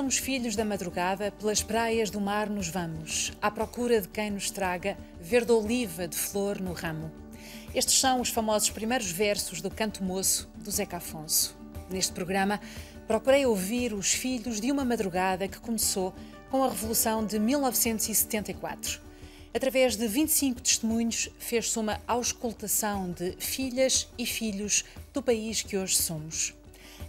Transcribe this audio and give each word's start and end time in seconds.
somos 0.00 0.16
filhos 0.16 0.56
da 0.56 0.64
madrugada, 0.64 1.30
pelas 1.30 1.62
praias 1.62 2.08
do 2.08 2.18
mar 2.22 2.48
nos 2.48 2.68
vamos, 2.68 3.34
à 3.38 3.50
procura 3.50 4.00
de 4.00 4.08
quem 4.08 4.30
nos 4.30 4.50
traga 4.50 4.96
verde 5.20 5.52
oliva 5.52 6.08
de 6.08 6.16
flor 6.16 6.58
no 6.58 6.72
ramo. 6.72 7.12
Estes 7.74 8.00
são 8.00 8.18
os 8.18 8.30
famosos 8.30 8.70
primeiros 8.70 9.10
versos 9.10 9.60
do 9.60 9.70
Canto 9.70 10.02
Moço 10.02 10.48
do 10.56 10.70
Zeca 10.70 10.96
Afonso. 10.96 11.54
Neste 11.90 12.12
programa, 12.12 12.58
procurei 13.06 13.44
ouvir 13.44 13.92
os 13.92 14.10
filhos 14.10 14.58
de 14.58 14.72
uma 14.72 14.86
madrugada 14.86 15.46
que 15.46 15.60
começou 15.60 16.14
com 16.50 16.64
a 16.64 16.70
Revolução 16.70 17.22
de 17.22 17.38
1974. 17.38 19.02
Através 19.52 19.96
de 19.96 20.08
25 20.08 20.62
testemunhos, 20.62 21.28
fez-se 21.38 21.78
uma 21.78 22.00
auscultação 22.08 23.12
de 23.12 23.32
filhas 23.38 24.08
e 24.16 24.24
filhos 24.24 24.82
do 25.12 25.22
país 25.22 25.60
que 25.60 25.76
hoje 25.76 25.96
somos. 25.96 26.54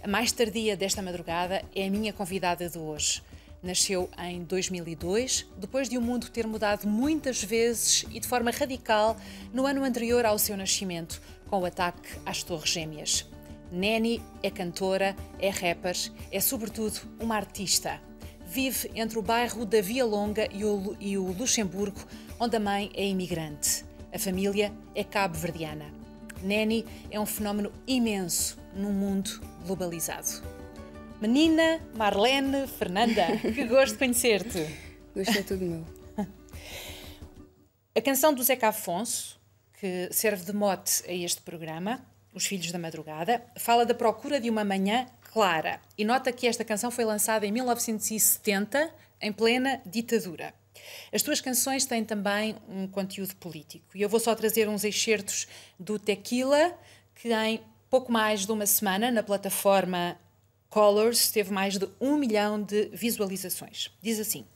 A 0.04 0.08
mais 0.08 0.32
tardia 0.32 0.76
desta 0.76 1.00
madrugada 1.00 1.64
é 1.72 1.86
a 1.86 1.90
minha 1.90 2.12
convidada 2.12 2.68
de 2.68 2.76
hoje. 2.76 3.22
Nasceu 3.62 4.10
em 4.18 4.42
2002, 4.42 5.46
depois 5.56 5.88
de 5.88 5.96
o 5.96 6.02
mundo 6.02 6.28
ter 6.28 6.44
mudado 6.44 6.88
muitas 6.88 7.40
vezes 7.40 8.04
e 8.10 8.18
de 8.18 8.26
forma 8.26 8.50
radical 8.50 9.16
no 9.54 9.64
ano 9.64 9.84
anterior 9.84 10.26
ao 10.26 10.40
seu 10.40 10.56
nascimento, 10.56 11.22
com 11.48 11.60
o 11.60 11.64
ataque 11.64 12.18
às 12.26 12.42
Torres 12.42 12.70
Gêmeas. 12.70 13.30
Neni 13.70 14.20
é 14.42 14.50
cantora, 14.50 15.14
é 15.38 15.50
rapper, 15.50 15.96
é 16.32 16.40
sobretudo 16.40 16.98
uma 17.20 17.36
artista. 17.36 18.00
Vive 18.44 18.90
entre 18.96 19.20
o 19.20 19.22
bairro 19.22 19.64
da 19.64 19.80
Via 19.80 20.04
Longa 20.04 20.48
e 20.50 20.64
o, 21.16 21.32
Luxemburgo, 21.32 22.04
onde 22.40 22.56
a 22.56 22.60
mãe 22.60 22.90
é 22.92 23.06
imigrante. 23.06 23.84
A 24.12 24.18
família 24.18 24.72
é 24.96 25.04
cabo-verdiana. 25.04 25.86
Neni 26.42 26.84
é 27.08 27.20
um 27.20 27.26
fenómeno 27.26 27.70
imenso 27.86 28.58
num 28.74 28.92
mundo 28.92 29.51
globalizado. 29.62 30.42
Menina, 31.20 31.80
Marlene, 31.94 32.66
Fernanda, 32.66 33.26
que 33.54 33.64
gosto 33.64 33.92
de 33.92 33.98
conhecer-te. 33.98 34.66
Gostei 35.14 35.40
é 35.40 35.44
tudo 35.44 35.64
meu. 35.64 35.86
A 37.94 38.00
canção 38.00 38.32
do 38.32 38.42
Zeca 38.42 38.68
Afonso, 38.68 39.38
que 39.78 40.08
serve 40.10 40.44
de 40.44 40.52
mote 40.52 41.02
a 41.06 41.12
este 41.12 41.42
programa, 41.42 42.04
Os 42.34 42.46
Filhos 42.46 42.72
da 42.72 42.78
Madrugada, 42.78 43.44
fala 43.56 43.84
da 43.84 43.94
procura 43.94 44.40
de 44.40 44.48
uma 44.48 44.64
manhã 44.64 45.06
clara. 45.32 45.80
E 45.96 46.04
nota 46.04 46.32
que 46.32 46.46
esta 46.46 46.64
canção 46.64 46.90
foi 46.90 47.04
lançada 47.04 47.46
em 47.46 47.52
1970, 47.52 48.92
em 49.20 49.32
plena 49.32 49.80
ditadura. 49.86 50.54
As 51.12 51.22
tuas 51.22 51.40
canções 51.40 51.84
têm 51.84 52.04
também 52.04 52.56
um 52.68 52.86
conteúdo 52.88 53.36
político. 53.36 53.86
E 53.94 54.02
eu 54.02 54.08
vou 54.08 54.18
só 54.18 54.34
trazer 54.34 54.68
uns 54.68 54.84
excertos 54.84 55.46
do 55.78 55.98
Tequila, 55.98 56.76
que 57.14 57.32
em 57.32 57.60
pouco 57.92 58.10
mais 58.10 58.46
de 58.46 58.52
uma 58.52 58.64
semana, 58.64 59.10
na 59.10 59.22
plataforma 59.22 60.18
Colors, 60.70 61.30
teve 61.30 61.52
mais 61.52 61.76
de 61.76 61.86
um 62.00 62.16
milhão 62.16 62.62
de 62.62 62.86
visualizações. 62.86 63.90
Diz 64.00 64.18
assim: 64.18 64.46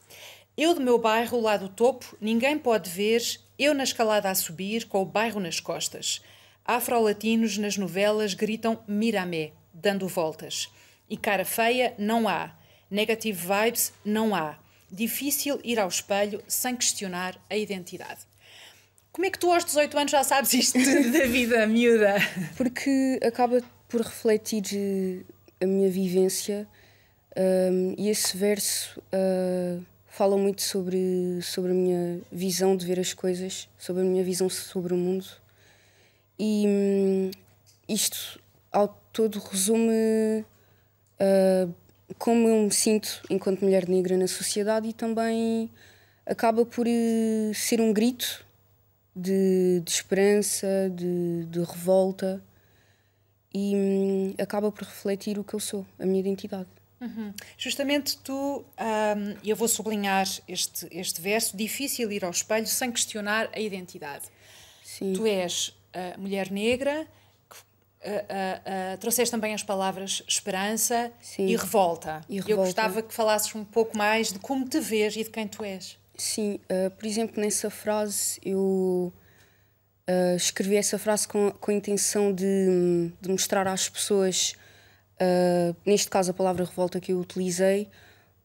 Eu 0.57 0.73
do 0.73 0.81
meu 0.81 0.99
bairro 0.99 1.39
lá 1.39 1.59
do 1.59 1.69
topo, 1.69 2.17
ninguém 2.19 2.59
pode 2.59 2.89
ver, 2.89 3.21
eu 3.59 3.75
na 3.75 3.85
escalada 3.85 4.31
a 4.31 4.35
subir, 4.35 4.87
com 4.87 5.03
o 5.03 5.05
bairro 5.05 5.39
nas 5.39 5.61
costas. 5.61 6.23
Afro-latinos 6.65 7.59
nas 7.59 7.77
novelas 7.77 8.33
gritam 8.33 8.83
Miramé, 8.89 9.53
dando 9.71 10.09
voltas. 10.09 10.71
E 11.07 11.15
cara 11.15 11.45
feia 11.45 11.95
não 11.99 12.27
há. 12.27 12.57
Negative 12.91 13.39
vibes 13.39 13.93
não 14.03 14.35
há. 14.35 14.59
Difícil 14.91 15.61
ir 15.63 15.79
ao 15.79 15.89
espelho 15.89 16.43
sem 16.49 16.75
questionar 16.75 17.39
a 17.51 17.57
identidade. 17.57 18.21
Como 19.17 19.25
é 19.25 19.31
que 19.31 19.39
tu 19.39 19.51
aos 19.51 19.65
18 19.65 19.97
anos 19.97 20.11
já 20.13 20.23
sabes 20.23 20.53
isto 20.53 20.79
da 21.11 21.25
vida 21.25 21.67
miúda? 21.67 22.17
Porque 22.55 23.19
acaba 23.27 23.63
por 23.89 24.03
refletir 24.03 25.25
a 25.59 25.65
minha 25.65 25.89
vivência 25.89 26.69
um, 27.35 27.95
e 27.97 28.11
esse 28.11 28.37
verso 28.37 29.01
uh, 29.01 29.83
fala 30.07 30.37
muito 30.37 30.61
sobre, 30.61 31.41
sobre 31.41 31.71
a 31.71 31.75
minha 31.75 32.21
visão 32.31 32.77
de 32.77 32.85
ver 32.85 33.01
as 33.01 33.15
coisas, 33.15 33.71
sobre 33.79 34.03
a 34.03 34.05
minha 34.05 34.23
visão 34.23 34.51
sobre 34.51 34.93
o 34.93 34.99
mundo. 34.99 35.25
E 36.39 36.67
um, 36.67 37.31
isto 37.89 38.39
ao 38.71 38.89
todo 39.15 39.39
resume 39.39 40.45
uh, 41.19 41.75
como 42.19 42.47
eu 42.51 42.65
me 42.65 42.71
sinto 42.71 43.23
enquanto 43.31 43.63
mulher 43.63 43.89
negra 43.89 44.15
na 44.15 44.29
sociedade 44.29 44.91
e 44.91 44.93
também 44.93 45.71
acaba 46.27 46.67
por 46.67 46.87
uh, 46.87 47.55
ser 47.55 47.81
um 47.81 47.95
grito 47.95 48.45
de, 49.17 49.81
de 49.81 49.91
esperança, 49.91 50.93
de, 50.95 51.47
de, 51.47 51.61
revolta 51.61 52.43
e 53.53 53.75
hum, 53.75 54.35
acaba 54.39 54.71
por 54.71 54.85
refletir 54.85 55.39
o 55.39 55.45
que 55.45 55.55
eu 55.55 55.61
sou, 55.61 55.87
a 55.99 56.05
minha 56.05 56.21
identidade. 56.21 56.69
Uhum. 57.01 57.33
Justamente 57.57 58.19
tu, 58.19 58.65
um, 58.79 59.37
eu 59.45 59.57
vou 59.57 59.69
sublinhar 59.69 60.27
este, 60.47 60.87
este 60.91 61.21
verso: 61.21 61.57
difícil 61.57 62.11
ir 62.13 62.25
ao 62.25 62.31
espelho 62.31 62.67
sem 62.67 62.93
questionar 62.93 63.49
a 63.55 63.61
identidade. 63.61 64.27
Sim. 64.83 65.13
Tu 65.15 65.27
és 65.27 65.69
uh, 65.69 66.21
mulher 66.21 66.51
negra, 66.51 67.07
uh, 68.07 68.95
uh, 68.95 68.99
trouxeste 68.99 69.31
também 69.31 69.53
as 69.53 69.63
palavras 69.63 70.23
esperança 70.27 71.13
e 71.39 71.55
revolta. 71.57 72.23
e 72.29 72.37
revolta. 72.37 72.51
Eu 72.51 72.57
gostava 72.59 73.03
que 73.03 73.13
falasses 73.13 73.55
um 73.55 73.65
pouco 73.65 73.97
mais 73.97 74.33
de 74.33 74.39
como 74.39 74.67
te 74.67 74.81
vês 74.81 75.17
e 75.17 75.25
de 75.25 75.31
quem 75.31 75.47
tu 75.47 75.65
és. 75.65 75.99
Sim, 76.17 76.59
uh, 76.71 76.91
por 76.93 77.05
exemplo, 77.07 77.41
nessa 77.41 77.69
frase 77.69 78.41
eu 78.43 79.13
uh, 80.09 80.37
escrevi 80.37 80.77
essa 80.77 80.99
frase 80.99 81.29
com, 81.29 81.51
com 81.51 81.71
a 81.71 81.75
intenção 81.75 82.33
de, 82.33 83.13
de 83.21 83.29
mostrar 83.29 83.69
às 83.69 83.87
pessoas, 83.87 84.55
uh, 85.21 85.77
neste 85.85 86.09
caso 86.09 86.31
a 86.31 86.35
palavra 86.35 86.65
revolta 86.65 86.99
que 87.01 87.13
eu 87.13 87.21
utilizei, 87.21 87.91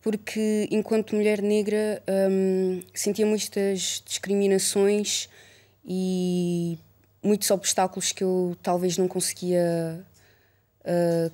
porque 0.01 0.67
enquanto 0.69 1.15
mulher 1.15 1.41
negra 1.41 2.03
um, 2.29 2.81
sentia 2.93 3.25
muitas 3.25 4.03
discriminações 4.05 5.29
e 5.85 6.77
muitos 7.23 7.49
obstáculos 7.51 8.11
que 8.11 8.23
eu 8.23 8.57
talvez 8.61 8.97
não 8.97 9.07
conseguia 9.07 10.05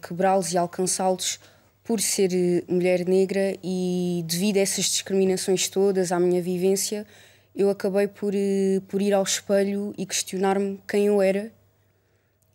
quebrá-los 0.05 0.51
e 0.51 0.57
alcançá-los 0.57 1.39
por 1.87 2.01
ser 2.01 2.33
eh, 2.33 2.65
mulher 2.67 3.07
negra 3.07 3.57
e 3.63 4.21
devido 4.27 4.57
a 4.57 4.59
essas 4.59 4.83
discriminações 4.83 5.69
todas, 5.69 6.11
à 6.11 6.19
minha 6.19 6.41
vivência, 6.41 7.07
eu 7.55 7.69
acabei 7.69 8.09
por, 8.09 8.35
eh, 8.35 8.81
por 8.89 9.01
ir 9.01 9.13
ao 9.13 9.23
espelho 9.23 9.93
e 9.97 10.05
questionar-me 10.05 10.81
quem 10.85 11.05
eu 11.05 11.21
era, 11.21 11.49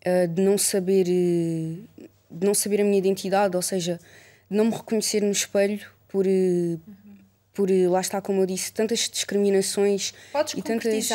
eh, 0.03 0.27
de 0.27 0.43
não 0.43 0.59
saber 0.59 1.05
de 1.05 2.47
não 2.47 2.55
saber 2.55 2.83
a 2.83 2.85
minha 2.85 2.99
identidade, 2.99 3.57
ou 3.57 3.63
seja, 3.63 3.99
de 4.51 4.57
não 4.57 4.67
me 4.67 4.73
reconhecer 4.73 5.23
no 5.23 5.33
espelho 5.33 5.81
por 6.09 6.27
por 7.55 7.69
lá 7.71 8.01
está 8.01 8.21
como 8.21 8.43
eu 8.43 8.47
disse 8.47 8.73
tantas 8.73 9.11
discriminações 9.11 10.13
Podes 10.33 10.55
e 10.55 10.63
tantas 10.63 11.09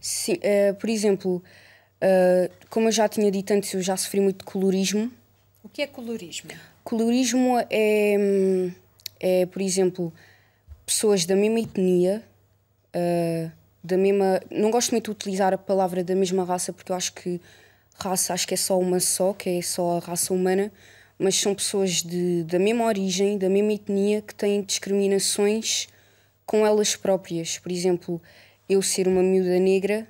Sim, 0.00 0.34
uh, 0.34 0.74
por 0.74 0.88
exemplo, 0.88 1.36
uh, 2.02 2.50
como 2.68 2.88
eu 2.88 2.92
já 2.92 3.08
tinha 3.08 3.30
dito 3.30 3.52
antes, 3.52 3.72
eu 3.72 3.82
já 3.82 3.96
sofri 3.96 4.20
muito 4.20 4.38
de 4.38 4.44
colorismo. 4.44 5.12
O 5.62 5.68
que 5.68 5.82
é 5.82 5.86
colorismo? 5.86 6.50
Colorismo 6.90 7.56
é, 7.70 8.16
é, 9.20 9.46
por 9.46 9.62
exemplo, 9.62 10.12
pessoas 10.84 11.24
da 11.24 11.36
mesma 11.36 11.60
etnia, 11.60 12.20
uh, 12.96 13.52
da 13.80 13.96
mesma. 13.96 14.40
Não 14.50 14.72
gosto 14.72 14.90
muito 14.90 15.04
de 15.04 15.10
utilizar 15.12 15.54
a 15.54 15.56
palavra 15.56 16.02
da 16.02 16.16
mesma 16.16 16.42
raça, 16.42 16.72
porque 16.72 16.90
eu 16.90 16.96
acho 16.96 17.12
que 17.12 17.40
raça 17.94 18.34
acho 18.34 18.44
que 18.44 18.54
é 18.54 18.56
só 18.56 18.76
uma 18.76 18.98
só, 18.98 19.32
que 19.32 19.50
é 19.50 19.62
só 19.62 19.98
a 19.98 20.00
raça 20.00 20.34
humana, 20.34 20.72
mas 21.16 21.36
são 21.36 21.54
pessoas 21.54 22.02
de, 22.02 22.42
da 22.42 22.58
mesma 22.58 22.84
origem, 22.86 23.38
da 23.38 23.48
mesma 23.48 23.72
etnia, 23.72 24.20
que 24.20 24.34
têm 24.34 24.60
discriminações 24.60 25.86
com 26.44 26.66
elas 26.66 26.96
próprias. 26.96 27.56
Por 27.56 27.70
exemplo, 27.70 28.20
eu 28.68 28.82
ser 28.82 29.06
uma 29.06 29.22
miúda 29.22 29.60
negra 29.60 30.08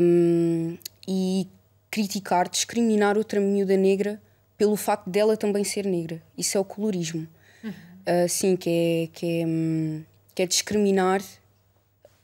um, 0.00 0.74
e 1.06 1.46
criticar, 1.90 2.48
discriminar 2.48 3.18
outra 3.18 3.38
miúda 3.38 3.76
negra 3.76 4.18
pelo 4.62 4.76
facto 4.76 5.10
dela 5.10 5.36
também 5.36 5.64
ser 5.64 5.84
negra. 5.84 6.22
Isso 6.38 6.56
é 6.56 6.60
o 6.60 6.64
colorismo. 6.64 7.26
Uhum. 7.64 7.70
Uh, 7.70 8.28
sim, 8.28 8.54
que 8.54 8.70
é, 8.70 9.08
que, 9.12 9.40
é, 9.40 9.44
hum, 9.44 10.04
que 10.36 10.42
é 10.42 10.46
discriminar 10.46 11.20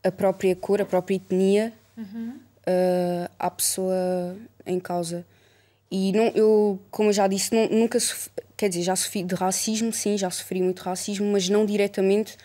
a 0.05 0.12
própria 0.12 0.55
cor, 0.55 0.81
a 0.81 0.85
própria 0.85 1.17
etnia 1.17 1.73
uhum. 1.96 2.38
uh, 2.61 3.29
à 3.37 3.50
pessoa 3.50 4.37
em 4.64 4.79
causa. 4.79 5.26
E 5.90 6.12
não, 6.12 6.29
eu, 6.29 6.79
como 6.93 7.08
eu 7.08 7.12
já 7.12 7.26
disse, 7.26 7.52
não, 7.52 7.69
nunca 7.70 7.99
sofri, 7.99 8.31
quer 8.56 8.69
dizer, 8.69 8.82
já 8.82 8.94
sofri 8.94 9.25
de 9.25 9.35
racismo, 9.35 9.93
sim, 9.93 10.17
já 10.17 10.31
sofri 10.31 10.62
muito 10.62 10.79
racismo, 10.82 11.26
mas 11.32 11.49
não 11.49 11.67
diretamente. 11.67 12.37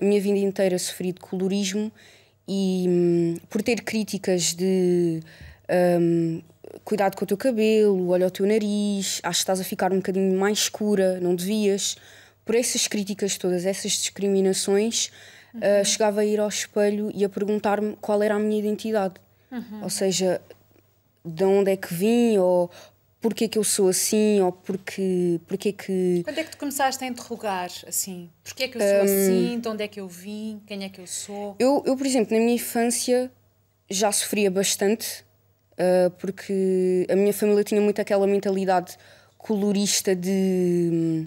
A 0.00 0.04
minha 0.04 0.20
vida 0.20 0.38
inteira 0.38 0.78
sofri 0.78 1.10
de 1.10 1.18
colorismo 1.18 1.90
e 2.46 2.86
hum, 2.88 3.36
por 3.48 3.64
ter 3.64 3.82
críticas 3.82 4.54
de 4.54 5.20
um, 6.00 6.40
cuidado 6.84 7.16
com 7.16 7.24
o 7.24 7.26
teu 7.26 7.36
cabelo, 7.36 8.10
olha 8.10 8.26
o 8.26 8.30
teu 8.30 8.46
nariz, 8.46 9.20
acho 9.22 9.38
que 9.38 9.42
estás 9.42 9.60
a 9.60 9.64
ficar 9.64 9.92
um 9.92 9.96
bocadinho 9.96 10.38
mais 10.38 10.58
escura, 10.58 11.20
não 11.20 11.34
devias. 11.34 11.96
Por 12.44 12.54
essas 12.54 12.86
críticas 12.86 13.36
todas, 13.36 13.64
essas 13.64 13.92
discriminações, 13.92 15.10
uhum. 15.54 15.60
uh, 15.60 15.84
chegava 15.84 16.20
a 16.20 16.24
ir 16.24 16.40
ao 16.40 16.48
espelho 16.48 17.10
e 17.14 17.24
a 17.24 17.28
perguntar-me 17.28 17.96
qual 18.00 18.22
era 18.22 18.34
a 18.34 18.38
minha 18.38 18.58
identidade. 18.58 19.14
Uhum. 19.50 19.82
Ou 19.82 19.90
seja, 19.90 20.40
de 21.24 21.44
onde 21.44 21.72
é 21.72 21.76
que 21.76 21.92
vim 21.92 22.38
ou 22.38 22.70
porque 23.20 23.48
que 23.48 23.58
eu 23.58 23.64
sou 23.64 23.88
assim 23.88 24.40
ou 24.40 24.50
porque, 24.50 25.40
porque 25.46 25.72
que. 25.72 26.22
Quando 26.24 26.38
é 26.38 26.44
que 26.44 26.50
tu 26.52 26.56
começaste 26.56 27.04
a 27.04 27.06
interrogar 27.06 27.70
assim? 27.86 28.30
Porquê 28.42 28.64
é 28.64 28.68
que 28.68 28.78
eu 28.78 28.80
sou 28.80 28.88
um, 28.88 29.02
assim? 29.02 29.60
De 29.60 29.68
onde 29.68 29.84
é 29.84 29.88
que 29.88 30.00
eu 30.00 30.08
vim? 30.08 30.62
Quem 30.66 30.84
é 30.84 30.88
que 30.88 31.00
eu 31.00 31.06
sou? 31.06 31.54
Eu, 31.58 31.82
eu 31.86 31.96
por 31.96 32.06
exemplo, 32.06 32.34
na 32.34 32.40
minha 32.42 32.54
infância 32.54 33.30
já 33.90 34.10
sofria 34.10 34.50
bastante 34.50 35.24
uh, 35.80 36.10
porque 36.18 37.06
a 37.10 37.16
minha 37.16 37.32
família 37.32 37.64
tinha 37.64 37.80
muito 37.80 38.00
aquela 38.00 38.26
mentalidade 38.26 38.96
colorista 39.38 40.14
de, 40.14 41.26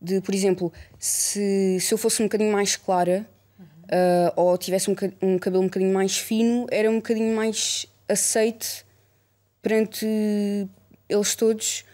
de 0.00 0.20
por 0.22 0.34
exemplo, 0.34 0.72
se, 0.98 1.78
se 1.80 1.92
eu 1.92 1.98
fosse 1.98 2.22
um 2.22 2.26
bocadinho 2.26 2.52
mais 2.52 2.76
clara 2.76 3.26
uh, 3.60 4.32
ou 4.40 4.56
tivesse 4.56 4.90
um, 4.90 4.96
um 5.20 5.38
cabelo 5.38 5.62
um 5.62 5.66
bocadinho 5.66 5.92
mais 5.92 6.16
fino, 6.16 6.66
era 6.70 6.90
um 6.90 6.96
bocadinho 6.96 7.36
mais 7.36 7.86
aceite 8.08 8.84
perante 9.60 10.06
eles 11.08 11.34
todos. 11.34 11.84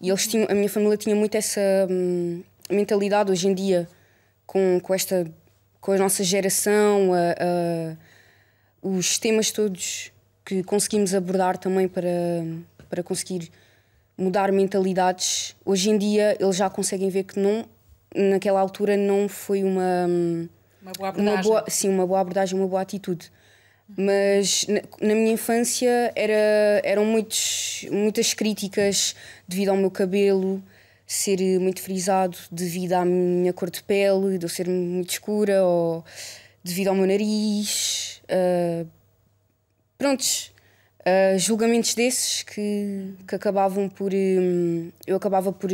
E 0.00 0.08
eles 0.08 0.26
tinham, 0.26 0.46
a 0.48 0.54
minha 0.54 0.68
família 0.68 0.96
tinha 0.96 1.14
muito 1.14 1.34
essa 1.34 1.60
hum, 1.90 2.42
mentalidade 2.70 3.30
hoje 3.30 3.48
em 3.48 3.54
dia 3.54 3.88
com, 4.46 4.80
com 4.80 4.94
esta 4.94 5.30
com 5.80 5.92
a 5.92 5.96
nossa 5.96 6.22
geração, 6.22 7.14
a, 7.14 7.32
a, 7.32 7.96
os 8.82 9.18
temas 9.18 9.50
todos 9.50 10.12
que 10.50 10.64
conseguimos 10.64 11.14
abordar 11.14 11.56
também 11.56 11.86
para, 11.86 12.08
para 12.88 13.04
conseguir 13.04 13.52
mudar 14.18 14.50
mentalidades. 14.50 15.54
Hoje 15.64 15.90
em 15.90 15.96
dia 15.96 16.36
eles 16.40 16.56
já 16.56 16.68
conseguem 16.68 17.08
ver 17.08 17.22
que 17.22 17.38
não 17.38 17.64
naquela 18.12 18.58
altura 18.58 18.96
não 18.96 19.28
foi 19.28 19.62
uma 19.62 20.08
uma 20.82 20.92
boa 20.92 21.08
abordagem. 21.08 21.34
Uma 21.34 21.42
boa, 21.42 21.64
sim, 21.68 21.88
uma 21.88 22.06
boa 22.06 22.20
abordagem, 22.20 22.58
uma 22.58 22.66
boa 22.66 22.82
atitude. 22.82 23.30
Mas 23.96 24.66
na, 24.66 24.80
na, 25.00 25.14
minha 25.14 25.32
infância 25.32 26.12
era, 26.16 26.80
eram 26.82 27.04
muitos, 27.04 27.86
muitas 27.90 28.34
críticas 28.34 29.14
devido 29.46 29.68
ao 29.68 29.76
meu 29.76 29.90
cabelo 29.90 30.62
ser 31.06 31.38
muito 31.60 31.80
frisado, 31.80 32.36
devido 32.50 32.94
à 32.94 33.04
minha 33.04 33.52
cor 33.52 33.70
de 33.70 33.82
pele, 33.82 34.38
de 34.38 34.46
eu 34.46 34.48
ser 34.48 34.68
muito 34.68 35.10
escura, 35.10 35.64
ou 35.64 36.04
devido 36.62 36.88
ao 36.88 36.94
meu 36.94 37.06
nariz. 37.06 38.20
Uh, 38.24 38.86
prontos, 40.00 40.50
uh, 41.00 41.38
julgamentos 41.38 41.94
desses 41.94 42.42
que, 42.42 43.14
que 43.28 43.34
acabavam 43.34 43.86
por. 43.86 44.14
Um, 44.14 44.90
eu 45.06 45.14
acabava 45.14 45.52
por 45.52 45.70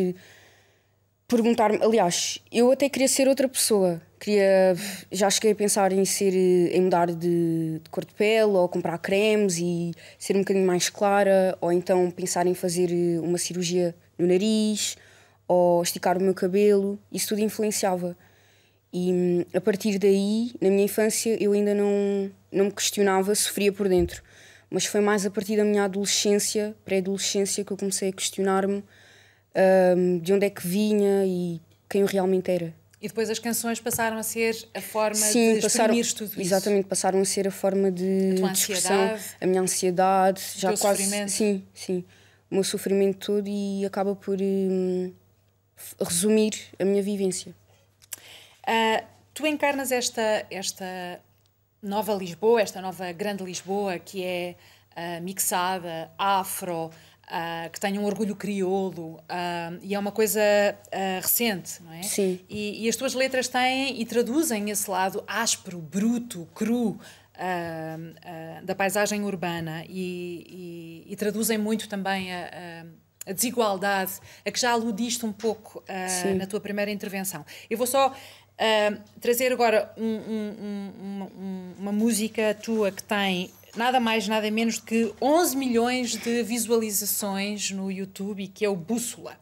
perguntar-me. 1.28 1.78
Aliás, 1.80 2.42
eu 2.50 2.72
até 2.72 2.88
queria 2.88 3.06
ser 3.06 3.28
outra 3.28 3.48
pessoa. 3.48 4.02
Queria, 4.18 4.74
já 5.12 5.30
cheguei 5.30 5.52
a 5.52 5.54
pensar 5.54 5.92
em 5.92 6.04
ser 6.04 6.34
em 6.34 6.80
mudar 6.80 7.06
de, 7.06 7.78
de, 7.78 7.88
cor 7.88 8.04
de 8.04 8.14
pele 8.14 8.50
ou 8.50 8.68
comprar 8.68 8.98
cremes 8.98 9.58
e 9.58 9.92
ser 10.18 10.34
um 10.34 10.40
bocadinho 10.40 10.66
mais 10.66 10.88
clara 10.88 11.56
ou 11.60 11.70
então 11.70 12.10
pensar 12.10 12.46
em 12.48 12.54
fazer 12.54 12.90
uma 13.20 13.38
cirurgia 13.38 13.94
no 14.18 14.26
nariz 14.26 14.96
ou 15.46 15.82
esticar 15.82 16.16
o 16.16 16.22
meu 16.22 16.32
cabelo 16.32 16.98
isso 17.12 17.28
tudo 17.28 17.42
influenciava 17.42 18.16
e 18.96 19.46
a 19.52 19.60
partir 19.60 19.98
daí 19.98 20.52
na 20.58 20.70
minha 20.70 20.84
infância 20.84 21.36
eu 21.38 21.52
ainda 21.52 21.74
não 21.74 22.30
não 22.50 22.64
me 22.66 22.72
questionava 22.72 23.34
sofria 23.34 23.70
por 23.70 23.88
dentro 23.88 24.22
mas 24.70 24.86
foi 24.86 25.02
mais 25.02 25.26
a 25.26 25.30
partir 25.30 25.58
da 25.58 25.64
minha 25.64 25.84
adolescência 25.84 26.74
pré-adolescência 26.82 27.62
que 27.62 27.70
eu 27.70 27.76
comecei 27.76 28.08
a 28.08 28.12
questionar-me 28.12 28.82
um, 29.96 30.18
de 30.18 30.32
onde 30.32 30.46
é 30.46 30.50
que 30.50 30.66
vinha 30.66 31.26
e 31.26 31.60
quem 31.90 32.00
eu 32.00 32.06
realmente 32.06 32.50
era 32.50 32.74
e 33.02 33.08
depois 33.08 33.28
as 33.28 33.38
canções 33.38 33.78
passaram 33.78 34.16
a 34.16 34.22
ser 34.22 34.56
a 34.74 34.80
forma 34.80 35.14
Sim, 35.16 35.56
de 35.56 35.60
passaram, 35.60 35.94
tudo 35.94 36.28
isso. 36.28 36.40
Exatamente, 36.40 36.86
passaram 36.86 37.20
a 37.20 37.24
ser 37.26 37.46
a 37.46 37.50
forma 37.50 37.90
de 37.90 38.42
a 38.42 38.48
discussão, 38.48 39.18
a 39.38 39.46
minha 39.46 39.60
ansiedade, 39.60 40.40
o 40.56 40.58
já 40.58 40.76
quase. 40.78 41.04
Sofrimento. 41.04 41.30
Sim, 41.30 41.62
sim. 41.74 42.04
O 42.50 42.54
meu 42.54 42.64
sofrimento 42.64 43.26
todo 43.26 43.46
e 43.46 43.84
acaba 43.84 44.16
por 44.16 44.38
hum, 44.40 45.12
resumir 46.00 46.54
a 46.78 46.86
minha 46.86 47.02
vivência. 47.02 47.54
Uh, 48.66 49.06
tu 49.32 49.46
encarnas 49.46 49.92
esta, 49.92 50.46
esta 50.50 51.20
nova 51.82 52.14
Lisboa, 52.14 52.60
esta 52.60 52.80
nova 52.80 53.12
grande 53.12 53.44
Lisboa 53.44 53.98
que 53.98 54.24
é 54.24 54.56
uh, 54.96 55.22
mixada, 55.22 56.10
afro, 56.18 56.90
Uh, 57.26 57.68
que 57.70 57.80
tenha 57.80 58.00
um 58.00 58.04
orgulho 58.04 58.36
crioulo 58.36 59.14
uh, 59.14 59.76
e 59.82 59.96
é 59.96 59.98
uma 59.98 60.12
coisa 60.12 60.40
uh, 60.40 61.20
recente, 61.20 61.82
não 61.82 61.92
é? 61.92 62.04
Sim. 62.04 62.38
E, 62.48 62.84
e, 62.84 62.88
as 62.88 62.94
tuas 62.94 63.14
letras 63.14 63.48
têm 63.48 64.00
e 64.00 64.06
traduzem 64.06 64.70
esse 64.70 64.88
lado 64.88 65.24
áspero, 65.26 65.80
bruto, 65.80 66.48
cru 66.54 67.00
da 68.62 68.76
paisagem 68.76 69.24
urbana 69.24 69.84
e, 69.88 71.04
e, 71.06 71.12
e, 71.12 71.16
traduzem 71.16 71.58
muito 71.58 71.88
também 71.88 72.32
a, 72.32 72.86
a, 73.26 73.32
desigualdade 73.32 74.12
a 74.44 74.50
que 74.50 74.58
já 74.58 74.70
aludiste 74.70 75.26
um 75.26 75.32
pouco 75.32 75.84
na 76.38 76.46
tua 76.46 76.60
primeira 76.60 76.90
intervenção. 76.90 77.44
Eu 77.68 77.76
vou 77.76 77.86
só 77.86 78.14
trazer 79.20 79.52
agora 79.52 79.92
um, 79.96 80.04
um, 80.04 81.30
um, 81.38 81.74
uma 81.78 81.92
música 81.92 82.54
tua 82.54 82.90
que 82.90 83.02
tem 83.02 83.50
nada 83.76 84.00
mais, 84.00 84.26
nada 84.26 84.50
menos 84.50 84.78
do 84.78 84.84
que 84.84 85.12
11 85.20 85.56
milhões 85.56 86.16
de 86.16 86.42
visualizações 86.42 87.70
no 87.70 87.90
YouTube 87.90 88.42
e 88.42 88.48
que 88.48 88.64
é 88.64 88.68
o 88.68 88.76
Bússola. 88.76 89.38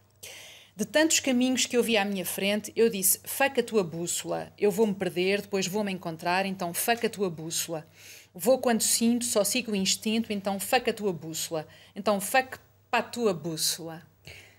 De 0.77 0.85
tantos 0.85 1.21
caminhos 1.21 1.67
que 1.67 1.77
eu 1.77 1.83
vi 1.85 1.97
à 1.97 2.05
minha 2.05 2.27
frente, 2.27 2.73
eu 2.75 2.91
disse: 2.91 3.21
faca 3.23 3.61
a 3.61 3.65
tua 3.65 3.85
bússola, 3.85 4.53
eu 4.59 4.73
vou-me 4.73 4.93
perder, 4.93 5.43
depois 5.43 5.69
vou-me 5.69 5.93
encontrar, 5.93 6.47
então 6.47 6.75
faca 6.75 7.07
a 7.07 7.11
tua 7.11 7.31
bússola. 7.31 7.87
Vou 8.35 8.59
quando 8.59 8.83
sinto, 8.83 9.25
só 9.25 9.45
sigo 9.45 9.71
o 9.71 9.77
instinto, 9.77 10.33
então 10.33 10.59
faca 10.59 10.91
a 10.91 10.95
tua 10.95 11.13
bússola. 11.13 11.65
Então 11.95 12.21
faca 12.21 12.59
para 12.91 12.99
a 12.99 13.09
tua 13.09 13.33
bússola. 13.33 14.03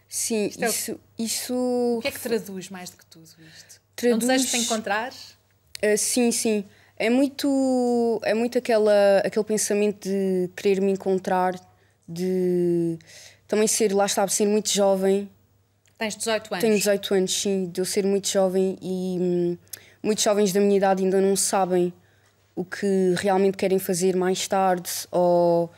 Sim, 0.07 0.47
isto, 0.47 0.63
é 0.63 0.69
isso, 0.69 0.99
isso. 1.19 1.53
O 1.97 2.01
que 2.01 2.07
é 2.07 2.11
que 2.11 2.19
traduz 2.21 2.69
mais 2.69 2.89
do 2.89 2.95
que 2.95 3.05
tudo 3.07 3.27
isto? 3.53 3.81
Traduz... 3.95 4.11
É 4.11 4.15
um 4.15 4.37
desejo 4.37 4.51
de 4.51 4.57
encontrar? 4.57 5.11
Uh, 5.11 5.97
sim, 5.97 6.31
sim. 6.31 6.65
É 6.97 7.09
muito, 7.09 8.21
é 8.23 8.33
muito 8.33 8.57
aquela, 8.57 9.19
aquele 9.23 9.45
pensamento 9.45 10.07
de 10.07 10.49
querer 10.55 10.79
me 10.79 10.91
encontrar, 10.91 11.53
de 12.07 12.97
também 13.47 13.67
ser, 13.67 13.93
lá 13.93 14.05
está, 14.05 14.25
ser 14.27 14.47
muito 14.47 14.69
jovem. 14.69 15.29
Tens 15.97 16.15
18 16.15 16.53
anos? 16.53 16.61
Tenho 16.61 16.77
18 16.77 17.13
anos, 17.13 17.41
sim, 17.41 17.69
de 17.71 17.81
eu 17.81 17.85
ser 17.85 18.05
muito 18.05 18.29
jovem 18.29 18.77
e 18.81 19.17
hum, 19.19 19.57
muitos 20.01 20.23
jovens 20.23 20.53
da 20.53 20.59
minha 20.59 20.77
idade 20.77 21.03
ainda 21.03 21.19
não 21.19 21.35
sabem 21.35 21.93
o 22.55 22.63
que 22.63 23.13
realmente 23.17 23.57
querem 23.57 23.79
fazer 23.79 24.15
mais 24.15 24.47
tarde 24.47 24.89
ou 25.11 25.69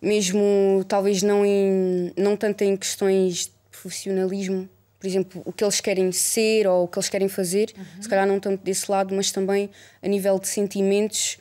mesmo 0.00 0.84
talvez 0.86 1.22
não, 1.22 1.44
em, 1.44 2.12
não 2.16 2.36
tanto 2.36 2.62
em 2.62 2.76
questões 2.76 3.46
de 3.46 3.52
profissionalismo, 3.70 4.68
por 4.98 5.06
exemplo, 5.06 5.42
o 5.44 5.52
que 5.52 5.62
eles 5.62 5.80
querem 5.80 6.10
ser 6.10 6.66
ou 6.66 6.84
o 6.84 6.88
que 6.88 6.98
eles 6.98 7.08
querem 7.08 7.28
fazer, 7.28 7.72
uhum. 7.76 8.02
se 8.02 8.08
calhar 8.08 8.26
não 8.26 8.40
tanto 8.40 8.64
desse 8.64 8.90
lado, 8.90 9.14
mas 9.14 9.30
também 9.30 9.70
a 10.02 10.08
nível 10.08 10.38
de 10.38 10.48
sentimentos, 10.48 11.38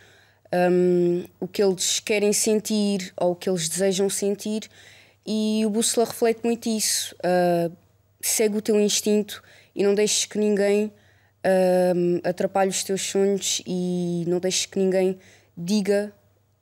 um, 0.72 1.26
o 1.40 1.48
que 1.48 1.62
eles 1.62 2.00
querem 2.00 2.32
sentir 2.32 3.12
ou 3.18 3.32
o 3.32 3.36
que 3.36 3.50
eles 3.50 3.68
desejam 3.68 4.10
sentir. 4.10 4.70
E 5.26 5.64
o 5.66 5.70
Bússola 5.70 6.06
reflete 6.06 6.42
muito 6.44 6.70
isso. 6.70 7.16
Uh, 7.16 7.76
segue 8.22 8.58
o 8.58 8.62
teu 8.62 8.80
instinto 8.80 9.44
e 9.76 9.84
não 9.84 9.96
deixes 9.96 10.26
que 10.26 10.38
ninguém 10.38 10.92
um, 11.96 12.20
atrapalhe 12.24 12.70
os 12.70 12.84
teus 12.84 13.02
sonhos 13.02 13.62
e 13.66 14.24
não 14.28 14.40
deixes 14.40 14.66
que 14.66 14.78
ninguém 14.78 15.18
diga 15.56 16.14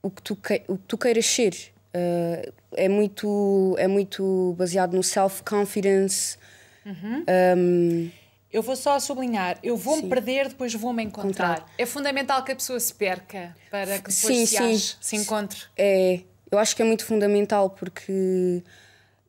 o 0.01 0.09
que 0.09 0.21
tu, 0.21 0.35
que, 0.35 0.61
o 0.67 0.77
que 0.77 0.83
tu 0.87 0.97
queiras 0.97 1.25
ser. 1.25 1.53
Uh, 1.93 2.53
é, 2.73 2.89
muito, 2.89 3.75
é 3.77 3.87
muito 3.87 4.55
baseado 4.57 4.93
no 4.93 5.03
self-confidence 5.03 6.37
Uhum. 6.85 7.25
Um, 7.57 8.11
eu 8.51 8.61
vou 8.61 8.75
só 8.75 8.97
sublinhar, 8.99 9.59
eu 9.61 9.75
vou-me 9.75 10.07
perder, 10.07 10.47
depois 10.47 10.73
vou-me 10.73 11.03
encontrar. 11.03 11.57
encontrar. 11.57 11.73
É 11.77 11.85
fundamental 11.85 12.43
que 12.43 12.53
a 12.53 12.55
pessoa 12.55 12.79
se 12.79 12.93
perca 12.93 13.55
para 13.69 13.99
que 13.99 14.09
depois 14.09 14.13
sim, 14.13 14.45
se, 14.45 14.57
sim. 14.57 14.73
Ache, 14.73 14.95
se 15.01 15.15
encontre. 15.17 15.59
É, 15.75 16.21
eu 16.49 16.57
acho 16.57 16.75
que 16.75 16.81
é 16.81 16.85
muito 16.85 17.03
fundamental 17.03 17.69
porque 17.71 18.63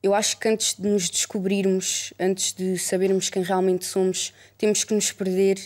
eu 0.00 0.14
acho 0.14 0.38
que 0.38 0.48
antes 0.48 0.75
de 0.75 0.86
nos 0.86 1.10
descobrirmos, 1.10 2.14
antes 2.20 2.52
de 2.52 2.78
sabermos 2.78 3.28
quem 3.28 3.42
realmente 3.42 3.84
somos, 3.84 4.32
temos 4.56 4.84
que 4.84 4.94
nos 4.94 5.10
perder 5.10 5.58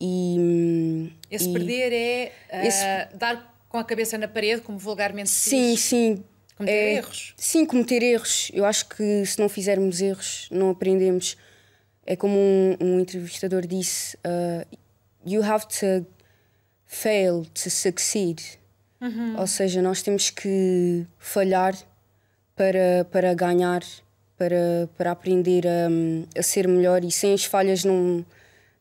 e. 0.00 1.10
Esse 1.30 1.48
e 1.48 1.52
perder 1.52 1.92
é 1.92 2.32
uh, 2.52 2.66
esse... 2.66 3.16
dar 3.16 3.56
com 3.68 3.78
a 3.78 3.84
cabeça 3.84 4.16
na 4.16 4.28
parede, 4.28 4.62
como 4.62 4.78
vulgarmente 4.78 5.30
se 5.30 5.50
Sim, 5.50 5.72
diz. 5.72 5.80
sim. 5.80 6.24
Cometer 6.56 6.72
é, 6.72 6.94
erros? 6.94 7.34
Sim, 7.36 7.66
cometer 7.66 8.02
erros. 8.02 8.50
Eu 8.54 8.64
acho 8.64 8.88
que 8.88 9.26
se 9.26 9.38
não 9.40 9.48
fizermos 9.48 10.00
erros, 10.00 10.48
não 10.50 10.70
aprendemos. 10.70 11.36
É 12.06 12.14
como 12.14 12.38
um, 12.38 12.76
um 12.80 13.00
entrevistador 13.00 13.66
disse: 13.66 14.16
uh, 14.18 14.66
You 15.26 15.42
have 15.42 15.66
to 15.66 16.06
fail 16.86 17.44
to 17.46 17.70
succeed. 17.70 18.40
Uhum. 19.00 19.38
Ou 19.38 19.46
seja, 19.46 19.82
nós 19.82 20.00
temos 20.00 20.30
que 20.30 21.04
falhar 21.18 21.74
para, 22.54 23.04
para 23.10 23.34
ganhar, 23.34 23.82
para, 24.38 24.88
para 24.96 25.10
aprender 25.10 25.66
a, 25.66 26.38
a 26.38 26.42
ser 26.42 26.68
melhor 26.68 27.04
e 27.04 27.10
sem 27.10 27.34
as 27.34 27.44
falhas 27.44 27.84
não, 27.84 28.24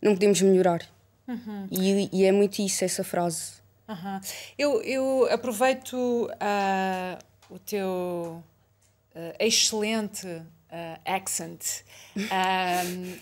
não 0.02 0.14
podemos 0.14 0.42
melhorar. 0.42 0.82
Uhum. 1.28 1.68
E, 1.72 2.10
e, 2.14 2.26
é 2.26 2.32
muito 2.32 2.62
isso, 2.62 2.86
essa 2.86 3.04
frase. 3.04 3.54
Uhum. 3.88 4.20
Eu, 4.58 4.82
eu 4.84 5.28
aproveito. 5.32 5.96
Uh 5.96 7.33
o 7.54 7.60
teu 7.60 8.44
excelente 9.40 10.28
uh, 10.74 11.00
accent. 11.06 11.84
Uh, 12.16 13.20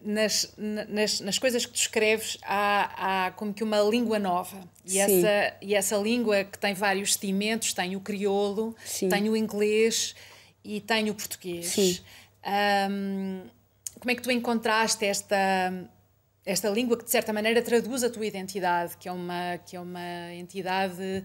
nas, 0.00 0.54
nas, 0.56 1.20
nas, 1.20 1.38
coisas 1.38 1.64
que 1.64 1.72
tu 1.72 1.76
escreves 1.76 2.38
há, 2.42 3.26
há, 3.26 3.30
como 3.32 3.52
que 3.54 3.64
uma 3.64 3.80
língua 3.80 4.18
nova. 4.18 4.58
E 4.84 4.98
essa, 4.98 5.56
e 5.62 5.74
essa 5.74 5.96
língua 5.96 6.44
que 6.44 6.58
tem 6.58 6.74
vários 6.74 7.14
sedimentos, 7.14 7.72
tem 7.72 7.96
o 7.96 8.00
crioulo, 8.00 8.76
Sim. 8.84 9.08
tem 9.08 9.28
o 9.28 9.36
inglês 9.36 10.14
e 10.64 10.80
tem 10.80 11.10
o 11.10 11.14
português. 11.14 12.02
Um, 12.90 13.42
como 13.98 14.10
é 14.10 14.14
que 14.14 14.22
tu 14.22 14.30
encontraste 14.30 15.04
esta 15.04 15.72
esta 16.46 16.70
língua 16.70 16.96
que 16.96 17.04
de 17.04 17.10
certa 17.10 17.30
maneira 17.30 17.60
traduz 17.60 18.02
a 18.02 18.08
tua 18.08 18.24
identidade, 18.24 18.96
que 18.96 19.06
é 19.06 19.12
uma 19.12 19.58
que 19.66 19.76
é 19.76 19.80
uma 19.80 20.32
entidade 20.32 21.22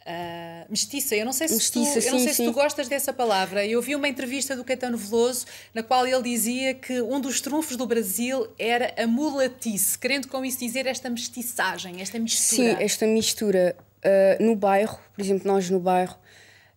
Uh, 0.00 0.64
mestiça. 0.70 1.14
Eu 1.14 1.26
não 1.26 1.32
sei 1.32 1.46
se, 1.46 1.54
mestiça, 1.54 1.94
tu, 1.94 2.00
sim, 2.00 2.08
eu 2.08 2.12
não 2.14 2.20
sei 2.20 2.32
se 2.32 2.44
tu 2.44 2.52
gostas 2.52 2.88
dessa 2.88 3.12
palavra. 3.12 3.66
Eu 3.66 3.82
vi 3.82 3.94
uma 3.94 4.08
entrevista 4.08 4.56
do 4.56 4.64
Caetano 4.64 4.96
Veloso 4.96 5.44
na 5.74 5.82
qual 5.82 6.06
ele 6.06 6.22
dizia 6.22 6.72
que 6.72 7.02
um 7.02 7.20
dos 7.20 7.40
trunfos 7.40 7.76
do 7.76 7.86
Brasil 7.86 8.48
era 8.58 8.94
a 8.96 9.06
mulatice, 9.06 9.98
querendo 9.98 10.26
com 10.26 10.42
isso 10.42 10.58
dizer 10.58 10.86
esta 10.86 11.10
mestiçagem, 11.10 12.00
esta 12.00 12.18
mistura. 12.18 12.78
Sim, 12.78 12.84
esta 12.84 13.06
mistura. 13.06 13.76
Uh, 14.02 14.42
no 14.42 14.56
bairro, 14.56 14.98
por 15.14 15.20
exemplo, 15.20 15.46
nós 15.46 15.68
no 15.68 15.78
bairro 15.78 16.16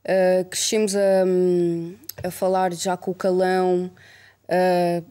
uh, 0.04 0.44
crescemos 0.50 0.94
a, 0.94 1.24
um, 1.26 1.96
a 2.22 2.30
falar 2.30 2.74
já 2.74 2.98
com 2.98 3.12
o 3.12 3.16
calão, 3.16 3.90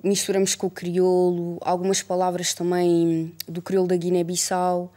misturamos 0.04 0.54
com 0.54 0.66
o 0.66 0.71
crioulo, 0.71 1.59
algumas 1.62 2.02
palavras 2.02 2.52
também 2.52 3.35
do 3.49 3.62
crioulo 3.62 3.88
da 3.88 3.97
Guiné-Bissau. 3.97 4.92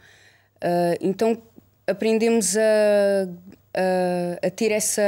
então 1.00 1.42
aprendemos 1.86 2.56
a, 2.56 3.28
a, 3.74 4.46
a, 4.46 4.50
ter 4.50 4.72
essa, 4.72 5.02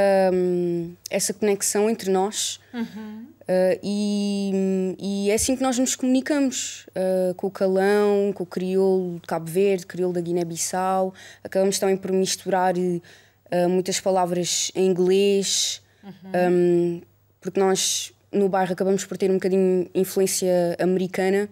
essa 1.11 1.35
conexão 1.35 1.91
entre 1.91 2.11
nós. 2.11 2.61
Uhum. 2.73 3.27
Uh, 3.43 3.81
e, 3.83 4.97
e, 4.99 5.31
é 5.31 5.35
assim 5.35 5.57
que 5.57 5.63
nós 5.63 5.79
nos 5.79 5.97
comunicamos 5.97 6.87
uh, 6.89 7.35
com 7.35 7.47
o 7.47 7.51
calão, 7.51 8.31
com 8.35 8.43
o 8.43 8.47
crioulo 8.47 9.19
de 9.21 9.27
Cabo 9.27 9.51
Verde, 9.51 9.87
crioulo 9.87 10.13
da 10.13 10.21
Guiné-Bissau. 10.21 11.15
Acabamos 11.43 11.79
também 11.79 11.97
por 11.97 12.13
misturar 12.13 12.75
uh, 12.77 13.69
muitas 13.71 13.99
palavras 14.01 14.71
em 14.75 14.87
inglês, 14.87 15.81
uhum. 16.05 16.53
um, 16.53 17.03
porque 17.41 17.59
nós 17.59 18.13
no 18.31 18.51
bairro 18.51 18.75
acabamos 18.75 19.07
por 19.07 19.17
ter 19.17 19.31
um 19.31 19.35
bocadinho 19.35 19.89
influência 19.95 20.77
americana 20.79 21.49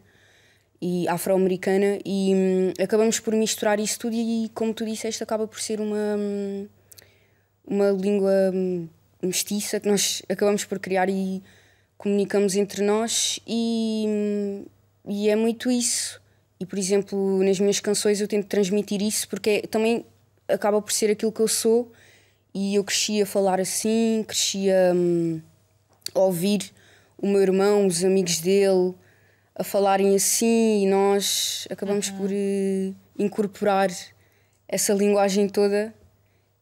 e 0.88 1.08
afro-americana 1.08 1.98
e 2.04 2.32
hum, 2.32 2.72
acabamos 2.80 3.18
por 3.18 3.34
misturar 3.34 3.80
isso 3.80 3.98
tudo 3.98 4.14
e 4.14 4.48
como 4.54 4.72
tu 4.72 4.84
disseste 4.84 5.20
acaba 5.20 5.44
por 5.48 5.60
ser 5.60 5.80
uma 5.80 6.16
hum, 6.16 6.68
uma 7.66 7.90
língua 7.90 8.52
hum, 8.54 8.88
mestiça 9.20 9.80
que 9.80 9.88
nós 9.88 10.22
acabamos 10.28 10.64
por 10.64 10.78
criar 10.78 11.08
e 11.08 11.42
comunicamos 11.98 12.54
entre 12.54 12.84
nós 12.84 13.40
e, 13.44 14.04
hum, 14.06 14.64
e 15.08 15.28
é 15.28 15.34
muito 15.34 15.72
isso. 15.72 16.22
E 16.60 16.64
por 16.64 16.78
exemplo 16.78 17.42
nas 17.42 17.58
minhas 17.58 17.80
canções 17.80 18.20
eu 18.20 18.28
tento 18.28 18.46
transmitir 18.46 19.02
isso 19.02 19.28
porque 19.28 19.50
é, 19.50 19.60
também 19.62 20.06
acaba 20.46 20.80
por 20.80 20.92
ser 20.92 21.10
aquilo 21.10 21.32
que 21.32 21.40
eu 21.40 21.48
sou 21.48 21.90
e 22.54 22.76
eu 22.76 22.84
cresci 22.84 23.20
a 23.20 23.26
falar 23.26 23.58
assim 23.58 24.24
cresci 24.24 24.70
a, 24.70 24.94
hum, 24.94 25.40
a 26.14 26.20
ouvir 26.20 26.70
o 27.18 27.26
meu 27.26 27.42
irmão 27.42 27.88
os 27.88 28.04
amigos 28.04 28.38
dele 28.38 28.94
a 29.56 29.64
falarem 29.64 30.14
assim 30.14 30.82
e 30.82 30.86
nós 30.86 31.66
acabamos 31.70 32.08
uhum. 32.10 32.16
por 32.18 32.30
uh, 32.30 32.94
incorporar 33.18 33.90
essa 34.68 34.92
linguagem 34.92 35.48
toda 35.48 35.94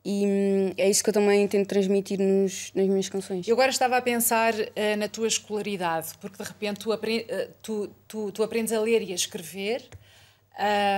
e 0.04 0.26
hum, 0.26 0.74
é 0.76 0.88
isso 0.88 1.02
que 1.02 1.08
eu 1.08 1.14
também 1.14 1.48
tento 1.48 1.66
transmitir 1.66 2.20
nos, 2.20 2.70
nas 2.74 2.86
minhas 2.86 3.08
canções. 3.08 3.48
Eu 3.48 3.54
agora 3.54 3.70
estava 3.70 3.96
a 3.96 4.02
pensar 4.02 4.52
uh, 4.54 4.96
na 4.98 5.08
tua 5.08 5.26
escolaridade, 5.26 6.08
porque 6.20 6.40
de 6.40 6.46
repente 6.46 6.80
tu, 6.80 6.92
apre 6.92 7.26
uh, 7.30 7.50
tu, 7.62 7.90
tu, 8.06 8.30
tu, 8.30 8.42
aprendes 8.42 8.72
a 8.72 8.80
ler 8.80 9.02
e 9.02 9.12
a 9.12 9.14
escrever 9.14 9.82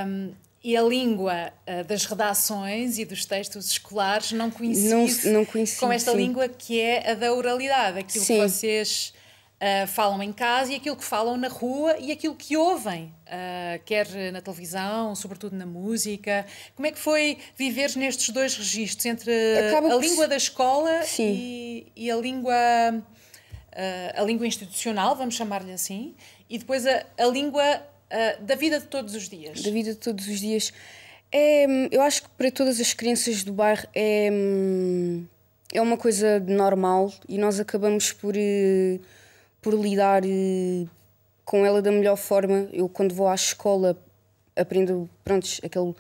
um, 0.09 0.33
e 0.62 0.76
a 0.76 0.83
língua 0.83 1.53
uh, 1.69 1.85
das 1.85 2.05
redações 2.05 2.99
e 2.99 3.05
dos 3.05 3.25
textos 3.25 3.71
escolares 3.71 4.33
não 4.33 4.50
coincide, 4.50 5.29
não, 5.29 5.33
não 5.35 5.45
coincide 5.45 5.79
com 5.79 5.93
esta 5.93 6.11
sim. 6.11 6.17
língua 6.17 6.49
que 6.49 6.81
é 6.81 7.12
a 7.12 7.15
da 7.15 7.33
oralidade, 7.33 8.00
aquilo 8.00 8.25
sim. 8.25 8.35
que 8.35 8.49
vocês 8.49 9.15
Uh, 9.56 9.86
falam 9.86 10.22
em 10.22 10.34
casa 10.34 10.70
e 10.70 10.75
aquilo 10.75 10.94
que 10.96 11.04
falam 11.04 11.34
na 11.38 11.48
rua 11.48 11.96
e 11.98 12.12
aquilo 12.12 12.34
que 12.34 12.58
ouvem, 12.58 13.04
uh, 13.26 13.82
quer 13.86 14.06
na 14.30 14.42
televisão, 14.42 15.14
sobretudo 15.14 15.56
na 15.56 15.64
música. 15.64 16.44
Como 16.75 16.86
é 16.86 16.92
que 16.92 16.98
foi 16.98 17.38
viver 17.56 17.96
nestes 17.96 18.28
dois 18.28 18.54
registros, 18.54 19.06
entre 19.06 19.32
Acaba 19.68 19.94
a 19.94 19.96
língua 19.96 20.28
da 20.28 20.36
escola 20.36 21.00
e, 21.18 21.86
e, 21.96 22.10
a 22.10 22.16
língua 22.16 22.54
uh, 22.54 24.20
a 24.20 24.22
língua 24.25 24.46
institucional, 24.46 25.16
vamos 25.16 25.34
chamar-lhe 25.34 25.72
assim, 25.72 26.14
e 26.50 26.58
depois 26.58 26.86
a, 26.86 27.06
a 27.18 27.25
língua 27.25 27.82
da 28.42 28.54
vida 28.54 28.78
de 28.78 28.86
todos 28.86 29.14
os 29.14 29.28
dias? 29.28 29.62
Da 29.62 29.70
vida 29.70 29.92
de 29.92 29.98
todos 29.98 30.28
os 30.28 30.38
dias. 30.38 30.72
É, 31.32 31.66
eu 31.90 32.00
acho 32.02 32.22
que 32.22 32.28
para 32.30 32.50
todas 32.50 32.78
as 32.78 32.92
crianças 32.92 33.42
do 33.42 33.52
bairro 33.52 33.88
é, 33.94 34.30
é 35.72 35.80
uma 35.80 35.96
coisa 35.96 36.38
normal 36.40 37.12
e 37.28 37.36
nós 37.36 37.58
acabamos 37.58 38.12
por 38.12 38.34
por 39.66 39.75
lidar 39.75 40.23
eh, 40.25 40.87
com 41.44 41.66
ela 41.66 41.82
da 41.82 41.90
melhor 41.90 42.14
forma. 42.14 42.68
Eu, 42.73 42.88
quando 42.88 43.12
vou 43.12 43.26
à 43.26 43.35
escola, 43.35 43.96
aprendo 44.54 45.11
pronto, 45.25 45.49
aquele 45.61 45.92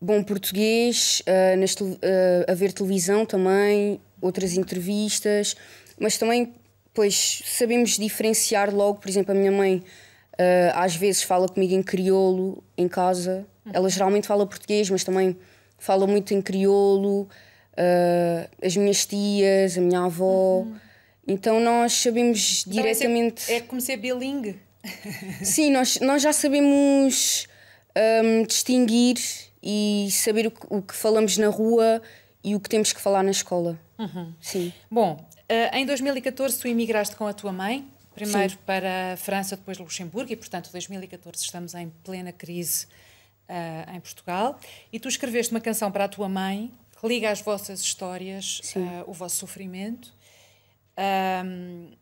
bom 0.00 0.22
português, 0.22 1.24
uh, 1.26 1.84
uh, 1.84 2.44
a 2.46 2.54
ver 2.54 2.72
televisão 2.72 3.26
também, 3.26 4.00
outras 4.20 4.56
entrevistas, 4.56 5.56
mas 5.98 6.16
também, 6.16 6.54
pois, 6.94 7.42
sabemos 7.46 7.98
diferenciar 7.98 8.72
logo. 8.72 9.00
Por 9.00 9.08
exemplo, 9.08 9.32
a 9.32 9.34
minha 9.34 9.50
mãe 9.50 9.82
uh, 10.34 10.72
às 10.76 10.94
vezes 10.94 11.24
fala 11.24 11.48
comigo 11.48 11.74
em 11.74 11.82
crioulo 11.82 12.62
em 12.78 12.86
casa. 12.86 13.44
Ela 13.72 13.90
geralmente 13.90 14.28
fala 14.28 14.46
português, 14.46 14.88
mas 14.88 15.02
também 15.02 15.36
fala 15.78 16.06
muito 16.06 16.32
em 16.32 16.40
crioulo. 16.40 17.28
as 18.64 18.76
minhas 18.76 19.04
tias, 19.04 19.76
a 19.76 19.80
minha 19.80 20.04
avó. 20.04 20.60
Uhum. 20.60 20.91
Então 21.26 21.60
nós 21.60 21.92
sabemos 21.92 22.64
então 22.66 22.72
diretamente. 22.72 23.50
É, 23.50 23.56
é 23.56 23.60
como 23.60 23.80
ser 23.80 23.96
bilingue. 23.96 24.58
Sim, 25.42 25.70
nós, 25.70 26.00
nós 26.00 26.22
já 26.22 26.32
sabemos 26.32 27.46
um, 28.24 28.44
distinguir 28.44 29.16
e 29.62 30.08
saber 30.10 30.48
o 30.48 30.50
que, 30.50 30.66
o 30.68 30.82
que, 30.82 30.94
falamos 30.94 31.38
na 31.38 31.48
rua 31.48 32.02
e 32.42 32.56
o 32.56 32.60
que 32.60 32.68
temos 32.68 32.92
que 32.92 33.00
falar 33.00 33.22
na 33.22 33.30
escola. 33.30 33.78
Uhum. 33.98 34.34
Sim. 34.40 34.72
Bom, 34.90 35.14
uh, 35.14 35.76
em 35.76 35.86
2014 35.86 36.58
tu 36.58 36.66
emigraste 36.66 37.14
com 37.14 37.26
a 37.26 37.32
tua 37.32 37.52
mãe, 37.52 37.86
primeiro 38.12 38.54
Sim. 38.54 38.58
para 38.66 39.12
a 39.12 39.16
França, 39.16 39.56
depois 39.56 39.78
Luxemburgo, 39.78 40.32
e 40.32 40.36
portanto 40.36 40.70
2014 40.72 41.44
estamos 41.44 41.74
em 41.74 41.88
plena 42.02 42.32
crise 42.32 42.86
uh, 43.48 43.94
em 43.94 44.00
Portugal. 44.00 44.58
E 44.92 44.98
tu 44.98 45.08
escreveste 45.08 45.54
uma 45.54 45.60
canção 45.60 45.92
para 45.92 46.06
a 46.06 46.08
tua 46.08 46.28
mãe 46.28 46.72
que 47.00 47.06
liga 47.06 47.30
as 47.30 47.40
vossas 47.40 47.80
histórias, 47.80 48.60
uh, 48.74 49.08
o 49.08 49.12
vosso 49.12 49.36
sofrimento 49.36 50.12
um, 50.98 51.92
uh, 51.92 51.96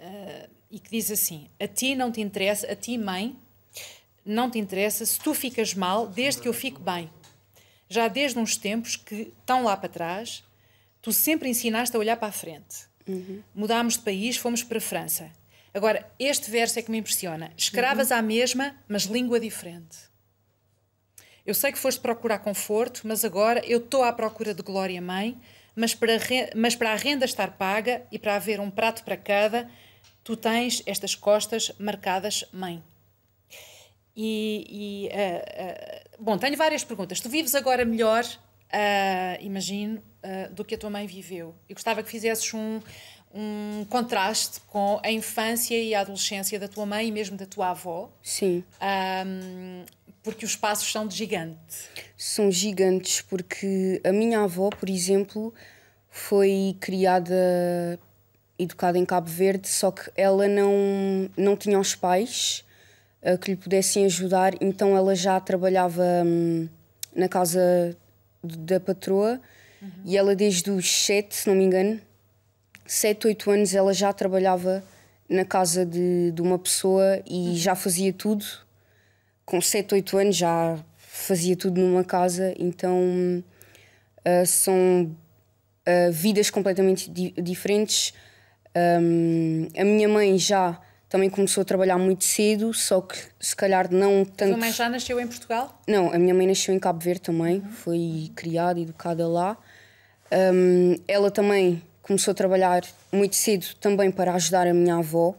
ah, 0.00 0.48
e 0.70 0.78
que 0.78 0.90
diz 0.90 1.10
assim: 1.10 1.48
A 1.58 1.66
ti 1.66 1.94
não 1.94 2.12
te 2.12 2.20
interessa, 2.20 2.70
a 2.70 2.76
ti, 2.76 2.98
mãe, 2.98 3.36
não 4.24 4.50
te 4.50 4.58
interessa 4.58 5.04
se 5.06 5.18
tu 5.18 5.32
ficas 5.34 5.74
mal 5.74 6.06
desde 6.06 6.42
que 6.42 6.48
eu 6.48 6.52
fico 6.52 6.80
bem. 6.80 7.10
Já 7.88 8.06
desde 8.06 8.38
uns 8.38 8.56
tempos 8.56 8.96
que 8.96 9.32
estão 9.40 9.64
lá 9.64 9.76
para 9.76 9.88
trás, 9.88 10.44
tu 11.00 11.12
sempre 11.12 11.48
ensinaste 11.48 11.96
a 11.96 11.98
olhar 11.98 12.16
para 12.16 12.28
a 12.28 12.32
frente. 12.32 12.86
Uhum. 13.06 13.42
Mudámos 13.54 13.94
de 13.94 14.00
país, 14.00 14.36
fomos 14.36 14.62
para 14.62 14.76
a 14.76 14.80
França. 14.80 15.32
Agora, 15.72 16.06
este 16.18 16.50
verso 16.50 16.78
é 16.78 16.82
que 16.82 16.90
me 16.90 16.98
impressiona. 16.98 17.50
Escravas 17.56 18.10
uhum. 18.10 18.18
à 18.18 18.22
mesma, 18.22 18.76
mas 18.86 19.04
língua 19.04 19.40
diferente. 19.40 19.96
Eu 21.46 21.54
sei 21.54 21.72
que 21.72 21.78
foste 21.78 22.00
procurar 22.00 22.40
conforto, 22.40 23.02
mas 23.04 23.24
agora 23.24 23.64
eu 23.64 23.78
estou 23.78 24.02
à 24.02 24.12
procura 24.12 24.52
de 24.52 24.62
glória, 24.62 25.00
mãe, 25.00 25.40
mas 25.78 25.94
para, 25.94 26.12
mas 26.56 26.74
para 26.74 26.90
a 26.90 26.96
renda 26.96 27.24
estar 27.24 27.52
paga 27.52 28.02
e 28.10 28.18
para 28.18 28.34
haver 28.34 28.58
um 28.58 28.68
prato 28.68 29.04
para 29.04 29.16
cada, 29.16 29.70
tu 30.24 30.36
tens 30.36 30.82
estas 30.84 31.14
costas 31.14 31.70
marcadas 31.78 32.44
mãe. 32.52 32.82
E, 34.16 34.66
e 34.68 35.08
uh, 35.08 36.18
uh, 36.18 36.24
bom, 36.24 36.36
tenho 36.36 36.56
várias 36.56 36.82
perguntas. 36.82 37.20
Tu 37.20 37.28
vives 37.28 37.54
agora 37.54 37.84
melhor, 37.84 38.24
uh, 38.24 39.40
imagino, 39.40 40.02
do 40.50 40.64
que 40.64 40.74
a 40.74 40.78
tua 40.78 40.90
mãe 40.90 41.06
viveu. 41.06 41.54
Eu 41.68 41.76
gostava 41.76 42.02
que 42.02 42.10
fizesses 42.10 42.52
um, 42.52 42.80
um 43.32 43.86
contraste 43.88 44.60
com 44.66 45.00
a 45.04 45.12
infância 45.12 45.80
e 45.80 45.94
a 45.94 46.00
adolescência 46.00 46.58
da 46.58 46.66
tua 46.66 46.84
mãe 46.84 47.06
e 47.06 47.12
mesmo 47.12 47.36
da 47.36 47.46
tua 47.46 47.70
avó. 47.70 48.10
Sim. 48.20 48.64
Um, 48.82 49.84
porque 50.28 50.44
os 50.44 50.54
passos 50.54 50.92
são 50.92 51.06
de 51.06 51.16
gigante. 51.16 51.56
São 52.14 52.50
gigantes, 52.50 53.22
porque 53.22 53.98
a 54.04 54.12
minha 54.12 54.40
avó, 54.40 54.68
por 54.68 54.90
exemplo, 54.90 55.54
foi 56.10 56.76
criada, 56.78 57.98
educada 58.58 58.98
em 58.98 59.06
Cabo 59.06 59.30
Verde, 59.30 59.66
só 59.68 59.90
que 59.90 60.10
ela 60.14 60.46
não, 60.46 61.30
não 61.34 61.56
tinha 61.56 61.80
os 61.80 61.94
pais 61.94 62.62
uh, 63.22 63.38
que 63.38 63.52
lhe 63.52 63.56
pudessem 63.56 64.04
ajudar, 64.04 64.52
então 64.60 64.94
ela 64.94 65.14
já 65.14 65.40
trabalhava 65.40 66.04
um, 66.26 66.68
na 67.16 67.26
casa 67.26 67.96
da 68.44 68.78
patroa 68.78 69.40
uhum. 69.80 69.90
e 70.04 70.14
ela, 70.14 70.36
desde 70.36 70.70
os 70.70 71.06
sete, 71.06 71.36
se 71.36 71.48
não 71.48 71.56
me 71.56 71.64
engano, 71.64 71.98
7, 72.86 73.28
8 73.28 73.50
anos 73.50 73.74
ela 73.74 73.94
já 73.94 74.12
trabalhava 74.12 74.84
na 75.26 75.46
casa 75.46 75.86
de, 75.86 76.32
de 76.32 76.42
uma 76.42 76.58
pessoa 76.58 77.22
e 77.26 77.56
já 77.56 77.74
fazia 77.74 78.12
tudo. 78.12 78.44
Com 79.48 79.62
7, 79.62 79.94
8 79.94 80.18
anos 80.18 80.36
já 80.36 80.78
fazia 80.98 81.56
tudo 81.56 81.80
numa 81.80 82.04
casa, 82.04 82.54
então 82.58 83.42
uh, 84.20 84.46
são 84.46 85.04
uh, 85.88 86.12
vidas 86.12 86.50
completamente 86.50 87.10
di 87.10 87.30
diferentes. 87.30 88.12
Um, 88.76 89.66
a 89.74 89.84
minha 89.84 90.06
mãe 90.06 90.38
já 90.38 90.78
também 91.08 91.30
começou 91.30 91.62
a 91.62 91.64
trabalhar 91.64 91.96
muito 91.96 92.24
cedo, 92.24 92.74
só 92.74 93.00
que 93.00 93.16
se 93.40 93.56
calhar 93.56 93.90
não 93.90 94.22
tanto. 94.22 94.50
A 94.50 94.56
tua 94.56 94.58
mãe 94.58 94.70
já 94.70 94.86
nasceu 94.86 95.18
em 95.18 95.26
Portugal? 95.26 95.80
Não, 95.88 96.12
a 96.12 96.18
minha 96.18 96.34
mãe 96.34 96.46
nasceu 96.46 96.74
em 96.74 96.78
Cabo 96.78 97.02
Verde 97.02 97.22
também, 97.22 97.60
uhum. 97.60 97.70
foi 97.70 98.30
criada 98.36 98.78
e 98.78 98.82
educada 98.82 99.26
lá. 99.26 99.56
Um, 100.30 100.94
ela 101.08 101.30
também 101.30 101.82
começou 102.02 102.32
a 102.32 102.34
trabalhar 102.34 102.82
muito 103.10 103.34
cedo 103.34 103.64
também 103.80 104.10
para 104.10 104.34
ajudar 104.34 104.66
a 104.66 104.74
minha 104.74 104.96
avó. 104.96 105.34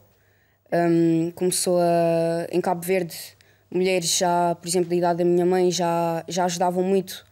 Um, 0.73 1.29
começou 1.35 1.79
a, 1.79 2.47
em 2.51 2.59
Cabo 2.59 2.83
Verde, 2.83 3.37
mulheres 3.71 4.17
já, 4.17 4.55
por 4.55 4.67
exemplo, 4.67 4.89
da 4.89 4.95
idade 4.95 5.19
da 5.19 5.25
minha 5.25 5.45
mãe, 5.45 5.71
já, 5.71 6.23
já 6.27 6.45
ajudavam 6.45 6.83
muito 6.83 7.25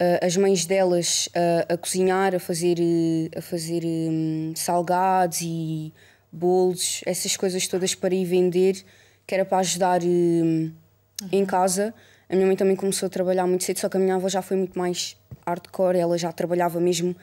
uh, 0.00 0.24
as 0.24 0.36
mães 0.36 0.64
delas 0.64 1.28
uh, 1.28 1.74
a 1.74 1.76
cozinhar, 1.76 2.34
a 2.34 2.38
fazer, 2.38 2.78
uh, 2.78 3.38
a 3.38 3.42
fazer 3.42 3.82
um, 3.84 4.52
salgados 4.56 5.40
e 5.42 5.92
bolos, 6.30 7.02
essas 7.06 7.36
coisas 7.36 7.66
todas 7.68 7.94
para 7.94 8.14
ir 8.14 8.24
vender, 8.24 8.84
que 9.26 9.34
era 9.34 9.44
para 9.44 9.58
ajudar 9.58 10.02
uhum. 10.02 10.72
em 11.30 11.46
casa. 11.46 11.94
A 12.28 12.34
minha 12.34 12.46
mãe 12.46 12.56
também 12.56 12.74
começou 12.74 13.06
a 13.06 13.10
trabalhar 13.10 13.46
muito 13.46 13.64
cedo, 13.64 13.78
só 13.78 13.88
que 13.88 13.96
a 13.96 14.00
minha 14.00 14.16
avó 14.16 14.28
já 14.28 14.42
foi 14.42 14.56
muito 14.56 14.78
mais 14.78 15.16
hardcore, 15.46 15.98
ela 15.98 16.18
já 16.18 16.32
trabalhava 16.32 16.80
mesmo 16.80 17.14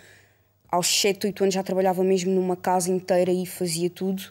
aos 0.71 0.87
7, 0.87 1.27
8 1.27 1.43
anos 1.43 1.53
já 1.53 1.63
trabalhava 1.63 2.01
mesmo 2.03 2.31
numa 2.31 2.55
casa 2.55 2.89
inteira 2.89 3.31
e 3.31 3.45
fazia 3.45 3.89
tudo. 3.89 4.23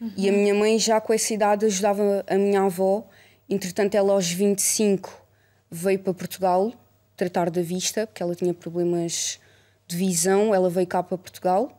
Uhum. 0.00 0.12
E 0.16 0.28
a 0.28 0.32
minha 0.32 0.54
mãe 0.54 0.78
já 0.78 1.00
com 1.00 1.12
essa 1.12 1.34
idade 1.34 1.66
ajudava 1.66 2.24
a 2.28 2.34
minha 2.36 2.62
avó. 2.62 3.04
Entretanto, 3.48 3.94
ela 3.94 4.12
aos 4.12 4.30
25 4.30 5.24
veio 5.70 5.98
para 5.98 6.14
Portugal 6.14 6.72
tratar 7.16 7.50
da 7.50 7.62
vista, 7.62 8.06
porque 8.06 8.22
ela 8.22 8.34
tinha 8.34 8.54
problemas 8.54 9.40
de 9.86 9.96
visão, 9.96 10.54
ela 10.54 10.68
veio 10.68 10.86
cá 10.86 11.02
para 11.02 11.18
Portugal. 11.18 11.74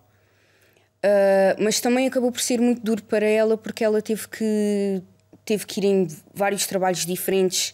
Uh, 0.98 1.64
mas 1.64 1.80
também 1.80 2.08
acabou 2.08 2.32
por 2.32 2.42
ser 2.42 2.60
muito 2.60 2.82
duro 2.82 3.02
para 3.04 3.26
ela 3.26 3.58
porque 3.58 3.86
ela 3.86 4.02
teve 4.02 4.28
que 4.28 5.02
teve 5.46 5.66
que 5.66 5.80
ir 5.80 5.86
em 5.86 6.08
vários 6.34 6.68
trabalhos 6.68 7.06
diferentes 7.06 7.74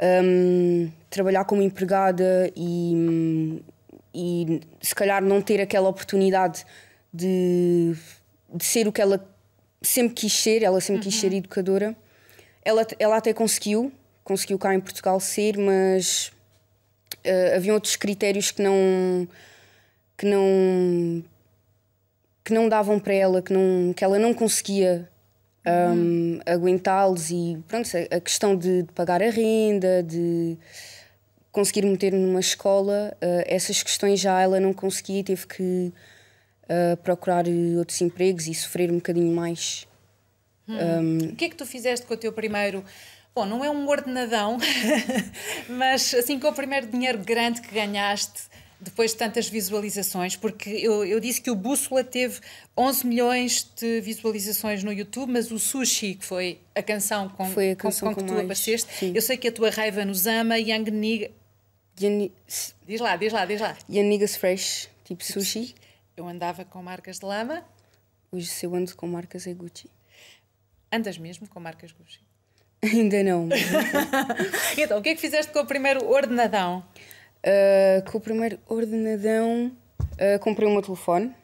um, 0.00 0.90
trabalhar 1.08 1.44
como 1.44 1.62
empregada 1.62 2.50
e, 2.56 3.62
e 4.14 4.60
se 4.80 4.94
calhar 4.94 5.22
não 5.22 5.40
ter 5.40 5.60
aquela 5.60 5.88
oportunidade 5.88 6.66
de, 7.12 7.94
de 8.52 8.64
ser 8.64 8.88
o 8.88 8.92
que 8.92 9.00
ela 9.00 9.24
sempre 9.80 10.14
quis 10.14 10.32
ser, 10.32 10.62
ela 10.62 10.80
sempre 10.80 11.04
uhum. 11.04 11.10
quis 11.10 11.20
ser 11.20 11.32
educadora. 11.32 11.96
Ela, 12.64 12.86
ela 12.98 13.16
até 13.16 13.32
conseguiu, 13.32 13.92
conseguiu 14.22 14.58
cá 14.58 14.74
em 14.74 14.80
Portugal 14.80 15.20
ser, 15.20 15.58
mas 15.58 16.32
uh, 17.26 17.56
havia 17.56 17.74
outros 17.74 17.96
critérios 17.96 18.50
que 18.50 18.62
não 18.62 19.28
que 20.16 20.26
não 20.26 21.24
que 22.44 22.52
não 22.52 22.68
davam 22.68 23.00
para 23.00 23.14
ela, 23.14 23.40
que, 23.40 23.52
não, 23.52 23.94
que 23.94 24.04
ela 24.04 24.18
não 24.18 24.34
conseguia 24.34 25.08
um, 25.66 25.70
uhum. 25.70 26.40
aguentá-los 26.44 27.30
e 27.30 27.58
pronto, 27.66 27.88
a 28.10 28.20
questão 28.20 28.54
de, 28.54 28.82
de 28.82 28.92
pagar 28.92 29.22
a 29.22 29.30
renda, 29.30 30.02
de 30.02 30.58
conseguir 31.50 31.86
meter 31.86 32.12
numa 32.12 32.40
escola, 32.40 33.16
uh, 33.16 33.44
essas 33.46 33.82
questões 33.82 34.20
já 34.20 34.40
ela 34.42 34.60
não 34.60 34.74
conseguia 34.74 35.20
e 35.20 35.24
teve 35.24 35.46
que 35.46 35.92
uh, 36.64 36.96
procurar 36.98 37.44
outros 37.78 38.00
empregos 38.02 38.46
e 38.46 38.54
sofrer 38.54 38.90
um 38.90 38.96
bocadinho 38.96 39.34
mais. 39.34 39.86
Hum. 40.68 40.76
Um... 40.76 41.18
O 41.32 41.36
que 41.36 41.46
é 41.46 41.48
que 41.48 41.56
tu 41.56 41.66
fizeste 41.66 42.06
com 42.06 42.14
o 42.14 42.16
teu 42.16 42.32
primeiro? 42.32 42.84
Bom, 43.34 43.44
não 43.44 43.64
é 43.64 43.70
um 43.70 43.88
ordenadão, 43.88 44.58
mas 45.68 46.14
assim 46.14 46.38
com 46.38 46.48
o 46.48 46.52
primeiro 46.52 46.86
dinheiro 46.86 47.18
grande 47.18 47.60
que 47.60 47.74
ganhaste 47.74 48.42
depois 48.80 49.12
de 49.12 49.16
tantas 49.16 49.48
visualizações, 49.48 50.36
porque 50.36 50.68
eu, 50.68 51.04
eu 51.04 51.18
disse 51.18 51.40
que 51.40 51.50
o 51.50 51.54
Bússola 51.54 52.04
teve 52.04 52.38
11 52.76 53.06
milhões 53.06 53.68
de 53.76 54.00
visualizações 54.02 54.84
no 54.84 54.92
YouTube, 54.92 55.32
mas 55.32 55.50
o 55.50 55.58
Sushi, 55.58 56.14
que 56.16 56.24
foi 56.24 56.60
a 56.74 56.82
canção 56.82 57.28
com, 57.28 57.46
foi 57.46 57.70
a 57.70 57.76
canção 57.76 58.08
com, 58.08 58.14
com 58.14 58.20
que 58.20 58.26
tu 58.26 58.34
mais, 58.34 58.44
apareceste, 58.44 58.92
sim. 58.92 59.12
eu 59.14 59.22
sei 59.22 59.36
que 59.36 59.48
a 59.48 59.52
tua 59.52 59.70
raiva 59.70 60.04
nos 60.04 60.26
ama, 60.26 60.58
Young 60.58 60.90
Nigga, 60.90 61.30
Yan... 62.00 62.28
Diz 62.86 63.00
lá, 63.00 63.16
diz 63.16 63.32
lá, 63.32 63.44
diz 63.46 63.60
lá. 63.60 63.76
Yanigas 63.88 64.36
Fresh, 64.36 64.90
tipo 65.04 65.24
sushi. 65.24 65.74
Eu 66.16 66.26
andava 66.28 66.64
com 66.64 66.82
marcas 66.82 67.18
de 67.18 67.26
lama. 67.26 67.64
Hoje 68.30 68.46
se 68.46 68.66
eu 68.66 68.74
ando 68.74 68.94
com 68.96 69.06
marcas 69.06 69.46
é 69.46 69.54
Gucci. 69.54 69.88
Andas 70.94 71.18
mesmo 71.18 71.48
com 71.48 71.58
marcas 71.58 71.90
Gucci? 71.90 72.20
Ainda 72.84 73.22
não. 73.24 73.48
então, 74.78 74.98
o 74.98 75.02
que 75.02 75.08
é 75.08 75.14
que 75.14 75.20
fizeste 75.20 75.52
com 75.52 75.58
o 75.58 75.66
primeiro 75.66 76.06
ordenadão? 76.08 76.84
Uh, 77.40 78.08
com 78.10 78.18
o 78.18 78.20
primeiro 78.20 78.60
ordenadão, 78.68 79.72
uh, 80.00 80.38
comprei 80.38 80.68
o 80.68 80.70
meu 80.70 80.82
telefone. 80.82 81.34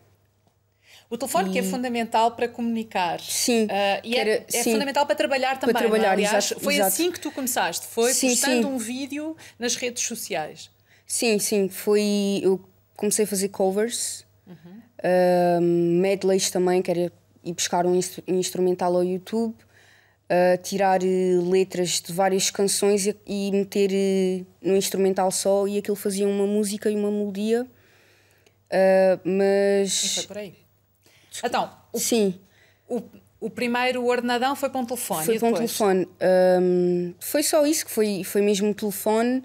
O 1.09 1.19
telefone 1.19 1.49
e... 1.49 1.53
que 1.53 1.59
é 1.59 1.63
fundamental 1.65 2.31
para 2.37 2.47
comunicar. 2.47 3.19
Sim. 3.21 3.65
Uh, 3.65 3.69
e 4.05 4.15
é, 4.15 4.21
era, 4.21 4.31
é, 4.31 4.47
é 4.55 4.63
fundamental 4.63 5.05
para 5.05 5.17
trabalhar 5.17 5.59
também. 5.59 5.73
Para 5.73 5.83
trabalhar, 5.83 6.13
aliás, 6.13 6.45
exato, 6.45 6.61
foi 6.63 6.75
exato. 6.75 6.89
assim 6.89 7.11
que 7.11 7.19
tu 7.19 7.33
começaste. 7.33 7.87
Foi 7.89 8.13
sim, 8.13 8.29
postando 8.29 8.69
sim. 8.69 8.73
um 8.73 8.79
vídeo 8.79 9.37
nas 9.59 9.75
redes 9.75 10.05
sociais. 10.05 10.71
Sim, 11.05 11.41
sim. 11.41 11.69
Foi. 11.69 12.41
Eu 12.43 12.65
comecei 12.97 13.25
a 13.25 13.29
fazer 13.29 13.49
covers, 13.49 14.25
uhum. 14.47 14.81
uh, 15.03 15.61
medleys 15.61 16.51
também, 16.51 16.81
que 16.81 16.91
era 16.93 17.13
ir 17.45 17.55
buscar 17.55 17.87
um, 17.87 17.99
instrumental 18.27 18.97
ao 18.97 19.05
YouTube, 19.05 19.55
uh, 19.55 20.63
tirar 20.63 21.03
uh, 21.03 21.51
letras 21.51 22.01
de 22.01 22.13
várias 22.13 22.51
canções 22.51 23.07
e, 23.07 23.17
e 23.27 23.51
meter 23.51 23.91
uh, 23.91 24.47
no 24.63 24.77
instrumental 24.77 25.31
só, 25.31 25.67
e 25.67 25.79
aquilo 25.79 25.97
fazia 25.97 26.27
uma 26.27 26.47
música 26.47 26.91
e 26.91 26.97
uma 26.97 27.11
melodia. 27.11 27.67
mas. 29.25 30.05
E 30.05 30.09
foi 30.15 30.25
por 30.25 30.39
aí. 30.39 30.55
Então, 31.45 31.71
o, 31.93 31.99
Sim. 31.99 32.39
O, 32.89 33.03
o 33.41 33.49
primeiro 33.49 34.05
ordenadão 34.05 34.55
foi 34.55 34.69
para 34.69 34.81
um 34.81 34.85
telefone. 34.85 35.25
Foi 35.25 35.39
para 35.39 35.49
um 35.49 35.55
telefone. 35.55 36.09
Um, 36.61 37.15
foi 37.19 37.43
só 37.43 37.67
isso, 37.67 37.87
que 37.87 37.91
foi, 37.91 38.23
foi 38.23 38.43
mesmo 38.43 38.69
um 38.69 38.73
telefone. 38.73 39.43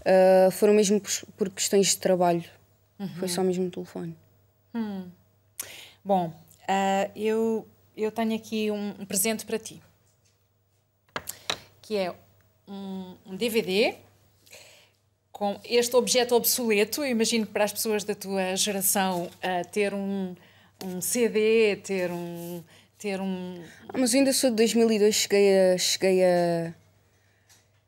Uh, 0.00 0.50
foram 0.50 0.74
mesmo 0.74 1.00
por, 1.00 1.10
por, 1.36 1.50
questões 1.50 1.88
de 1.88 1.98
trabalho. 1.98 2.44
Uhum. 2.98 3.08
Foi 3.18 3.28
só 3.28 3.42
mesmo 3.42 3.66
um 3.66 3.70
telefone. 3.70 4.16
Hum. 4.74 5.06
Bom, 6.04 6.32
uh, 6.68 7.10
eu, 7.16 7.66
eu 7.96 8.10
tenho 8.10 8.34
aqui 8.34 8.70
um, 8.70 8.94
um, 9.00 9.04
presente 9.04 9.46
para 9.46 9.58
ti. 9.58 9.80
Que 11.80 11.96
é 11.96 12.14
um, 12.66 13.14
um 13.26 13.36
DVD 13.36 13.94
com 15.30 15.58
este 15.64 15.94
objeto 15.96 16.34
obsoleto. 16.34 17.02
Eu 17.02 17.10
imagino 17.10 17.46
que 17.46 17.52
para 17.52 17.64
as 17.64 17.72
pessoas 17.72 18.04
da 18.04 18.14
tua 18.14 18.56
geração 18.56 19.24
uh, 19.26 19.70
ter 19.70 19.94
um 19.94 20.34
um 20.82 21.00
CD, 21.00 21.76
ter 21.76 22.10
um. 22.10 22.62
Ter 22.98 23.20
um... 23.20 23.62
Ah, 23.88 23.98
mas 23.98 24.14
eu 24.14 24.20
ainda 24.20 24.32
sou 24.32 24.50
de 24.50 24.56
2002, 24.56 25.14
cheguei 25.14 25.58
a, 25.58 25.78
cheguei 25.78 26.24
a. 26.24 26.74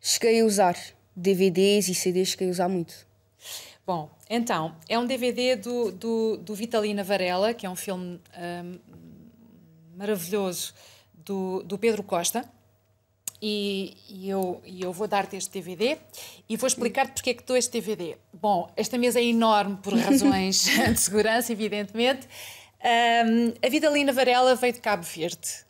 Cheguei 0.01 0.41
a 0.41 0.45
usar 0.45 0.77
DVDs 1.17 1.89
e 1.89 1.95
CDs, 1.95 2.29
cheguei 2.29 2.49
a 2.49 2.51
usar 2.51 2.69
muito. 2.69 3.07
Bom, 3.87 4.11
então, 4.29 4.77
é 4.89 4.99
um 4.99 5.07
DVD 5.07 5.57
do, 5.57 5.93
do, 5.93 6.37
do 6.39 6.55
Vitalina 6.55 7.05
Varela, 7.05 7.55
que 7.55 7.67
é 7.67 7.71
um 7.71 7.77
filme 7.77 8.21
um, 8.37 8.79
maravilhoso 9.97 10.75
do, 11.15 11.63
do 11.63 11.79
Pedro 11.79 12.03
Costa. 12.03 12.45
E, 13.41 13.97
e, 14.09 14.31
eu, 14.31 14.63
e 14.65 14.83
eu 14.83 14.93
vou 14.93 15.07
dar-te 15.07 15.37
este 15.37 15.53
DVD 15.53 15.99
e 16.49 16.57
vou 16.57 16.67
explicar-te 16.67 17.13
porque 17.13 17.31
é 17.31 17.35
que 17.35 17.45
dou 17.45 17.57
este 17.57 17.81
DVD. 17.81 18.17
Bom, 18.33 18.73
esta 18.77 18.97
mesa 18.97 19.21
é 19.21 19.25
enorme 19.25 19.77
por 19.83 19.93
razões 19.99 20.65
de 20.65 20.97
segurança, 20.97 21.53
evidentemente. 21.53 22.27
Um, 22.83 23.53
a 23.65 23.69
Vidalina 23.69 24.13
Varela 24.13 24.55
veio 24.55 24.73
de 24.73 24.81
Cabo 24.81 25.03
Verde 25.03 25.67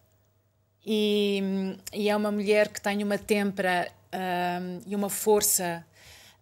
e, 0.84 1.76
e, 1.92 2.08
é 2.08 2.16
uma 2.16 2.30
mulher 2.30 2.68
que 2.68 2.80
tem 2.80 3.02
uma 3.02 3.18
tempra 3.18 3.90
um, 4.12 4.80
e 4.86 4.94
uma 4.94 5.10
força. 5.10 5.84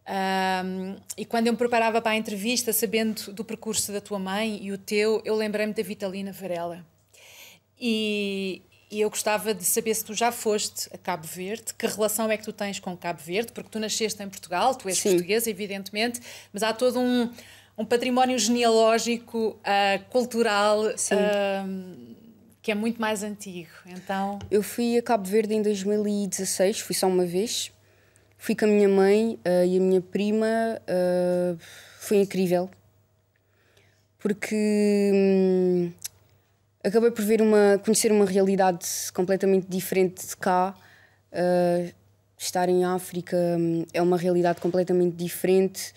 Um, 0.07 0.97
e 1.17 1.25
quando 1.25 1.47
eu 1.47 1.53
me 1.53 1.59
preparava 1.59 2.01
para 2.01 2.13
a 2.13 2.17
entrevista, 2.17 2.73
sabendo 2.73 3.33
do 3.33 3.45
percurso 3.45 3.91
da 3.91 4.01
tua 4.01 4.19
mãe 4.19 4.59
e 4.63 4.71
o 4.71 4.79
teu, 4.79 5.23
eu 5.25 5.35
lembrei-me 5.35 5.73
da 5.73 5.83
Vitalina 5.83 6.31
Varela. 6.31 6.85
E, 7.81 8.63
e 8.91 9.01
eu 9.01 9.11
gostava 9.11 9.55
de 9.55 9.65
saber 9.65 9.95
se 9.95 10.05
tu 10.05 10.15
já 10.15 10.31
foste 10.31 10.89
a 10.93 10.99
Cabo 10.99 11.27
Verde, 11.27 11.75
que 11.75 11.87
relação 11.87 12.31
é 12.31 12.37
que 12.37 12.45
tu 12.45 12.53
tens 12.53 12.79
com 12.79 12.97
Cabo 12.97 13.21
Verde, 13.21 13.53
porque 13.53 13.71
tu 13.71 13.79
nasceste 13.79 14.23
em 14.23 14.29
Portugal, 14.29 14.75
tu 14.75 14.89
és 14.89 14.99
Sim. 14.99 15.11
portuguesa, 15.11 15.51
evidentemente, 15.51 16.21
mas 16.53 16.63
há 16.63 16.73
todo 16.73 17.01
um, 17.01 17.31
um 17.77 17.85
património 17.85 18.39
genealógico, 18.39 19.59
uh, 19.59 20.05
cultural, 20.11 20.85
uh, 20.85 22.15
que 22.63 22.71
é 22.71 22.75
muito 22.75 23.01
mais 23.01 23.23
antigo. 23.23 23.71
Então... 23.87 24.39
Eu 24.51 24.63
fui 24.63 24.99
a 24.99 25.03
Cabo 25.03 25.27
Verde 25.27 25.55
em 25.55 25.63
2016, 25.63 26.81
fui 26.81 26.95
só 26.95 27.07
uma 27.07 27.25
vez. 27.25 27.74
Fui 28.37 28.55
com 28.55 28.67
a 28.67 28.69
minha 28.69 28.89
mãe 28.89 29.39
uh, 29.47 29.65
e 29.67 29.77
a 29.77 29.81
minha 29.81 30.01
prima. 30.01 30.47
foi 31.99 32.19
incrível. 32.19 32.69
porque 34.19 35.11
hum, 35.15 35.93
acabei 36.83 37.11
por 37.11 37.25
ver 37.25 37.43
uma, 37.43 37.79
conhecer 37.85 38.11
uma 38.11 38.25
realidade 38.25 38.87
completamente 39.13 39.67
diferente 39.69 40.27
de 40.27 40.37
cá. 40.37 40.75
Uh, 41.33 41.93
estar 42.39 42.69
em 42.69 42.85
África 42.85 43.37
hum, 43.37 43.85
é 43.93 44.03
uma 44.03 44.17
realidade 44.17 44.61
completamente 44.61 45.17
diferente 45.17 45.93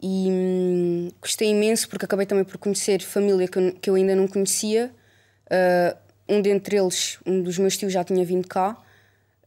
e 0.00 0.28
hum, 0.30 1.10
gostei 1.20 1.48
imenso 1.50 1.88
porque 1.88 2.04
acabei 2.04 2.26
também 2.26 2.44
por 2.44 2.58
conhecer 2.58 3.00
família 3.02 3.46
que 3.48 3.58
eu, 3.58 3.72
que 3.72 3.90
eu 3.90 3.94
ainda 3.94 4.14
não 4.14 4.26
conhecia. 4.26 4.90
Uh, 5.46 5.96
um 6.28 6.40
dentre 6.40 6.76
eles, 6.76 7.18
um 7.26 7.42
dos 7.42 7.58
meus 7.58 7.76
tios 7.76 7.92
já 7.92 8.02
tinha 8.02 8.24
vindo 8.24 8.48
cá, 8.48 8.76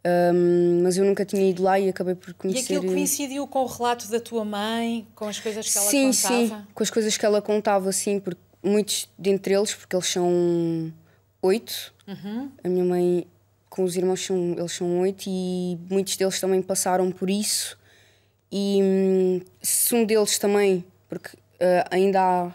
um, 0.08 0.84
mas 0.84 0.98
eu 0.98 1.04
nunca 1.04 1.26
tinha 1.26 1.50
ido 1.50 1.64
lá 1.64 1.80
e 1.80 1.90
acabei 1.90 2.16
por 2.16 2.34
conhecer. 2.34 2.74
E 2.74 2.78
aquilo 2.78 2.94
coincidiu 2.94 3.48
com 3.48 3.64
o 3.64 3.66
relato 3.66 4.10
da 4.10 4.20
tua 4.20 4.46
mãe, 4.46 5.08
com 5.14 5.26
as 5.28 5.40
coisas 5.40 5.70
que 5.70 5.78
ela 5.78 5.90
sim, 5.90 6.12
contava? 6.12 6.36
Sim, 6.36 6.48
sim, 6.48 6.68
com 6.74 6.84
as 6.84 6.90
coisas 6.90 7.18
que 7.18 7.26
ela 7.26 7.42
contava, 7.42 7.92
sim, 7.92 8.20
porque 8.20 8.40
muitos 8.64 9.10
dentre 9.18 9.54
eles, 9.54 9.74
porque 9.74 9.96
eles 9.96 10.08
são 10.08 10.94
oito, 11.42 11.94
uhum. 12.08 12.52
a 12.64 12.70
minha 12.70 12.86
mãe 12.86 13.28
com 13.70 13.84
os 13.84 13.96
irmãos 13.96 14.26
são, 14.26 14.56
eles 14.58 14.72
são 14.72 15.00
oito 15.02 15.26
e 15.28 15.78
muitos 15.90 16.16
deles 16.16 16.40
também 16.40 16.62
passaram 16.62 17.12
por 17.12 17.30
isso. 17.30 17.78
E 18.52 18.80
hum, 18.82 19.42
se 19.62 19.94
um 19.94 20.06
deles 20.06 20.40
também, 20.40 20.86
porque 21.10 21.36
uh, 21.36 21.86
ainda 21.92 22.22
há, 22.22 22.54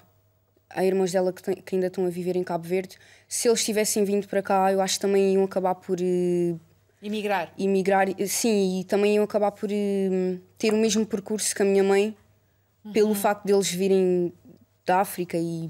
há 0.71 0.85
irmãos 0.85 1.13
dela 1.13 1.33
que, 1.33 1.43
tem, 1.43 1.55
que, 1.57 1.75
ainda 1.75 1.89
estão 1.89 2.07
a 2.07 2.09
viver 2.09 2.35
em 2.35 2.43
Cabo 2.43 2.67
Verde, 2.67 2.97
se 3.29 3.47
eles 3.47 3.65
tivessem 3.65 4.05
vindo 4.05 4.27
para 4.27 4.43
cá, 4.43 4.73
eu 4.73 4.81
acho 4.81 4.95
que 4.95 5.01
também 5.01 5.35
iam 5.35 5.45
acabar 5.45 5.75
por. 5.75 5.99
Uh, 6.01 6.59
Imigrar. 7.03 7.53
Imigrar, 7.59 8.07
sim, 8.29 8.81
e 8.81 8.85
também 8.85 9.17
iam 9.17 9.25
acabar 9.25 9.51
por 9.51 9.69
uh, 9.69 10.41
ter 10.57 10.73
o 10.73 10.77
mesmo 10.77 11.05
percurso 11.05 11.53
que 11.55 11.61
a 11.61 11.65
minha 11.65 11.83
mãe, 11.83 12.17
uhum. 12.85 12.93
pelo 12.93 13.15
facto 13.15 13.45
deles 13.45 13.71
virem 13.71 14.33
da 14.87 15.01
África 15.01 15.37
e 15.37 15.69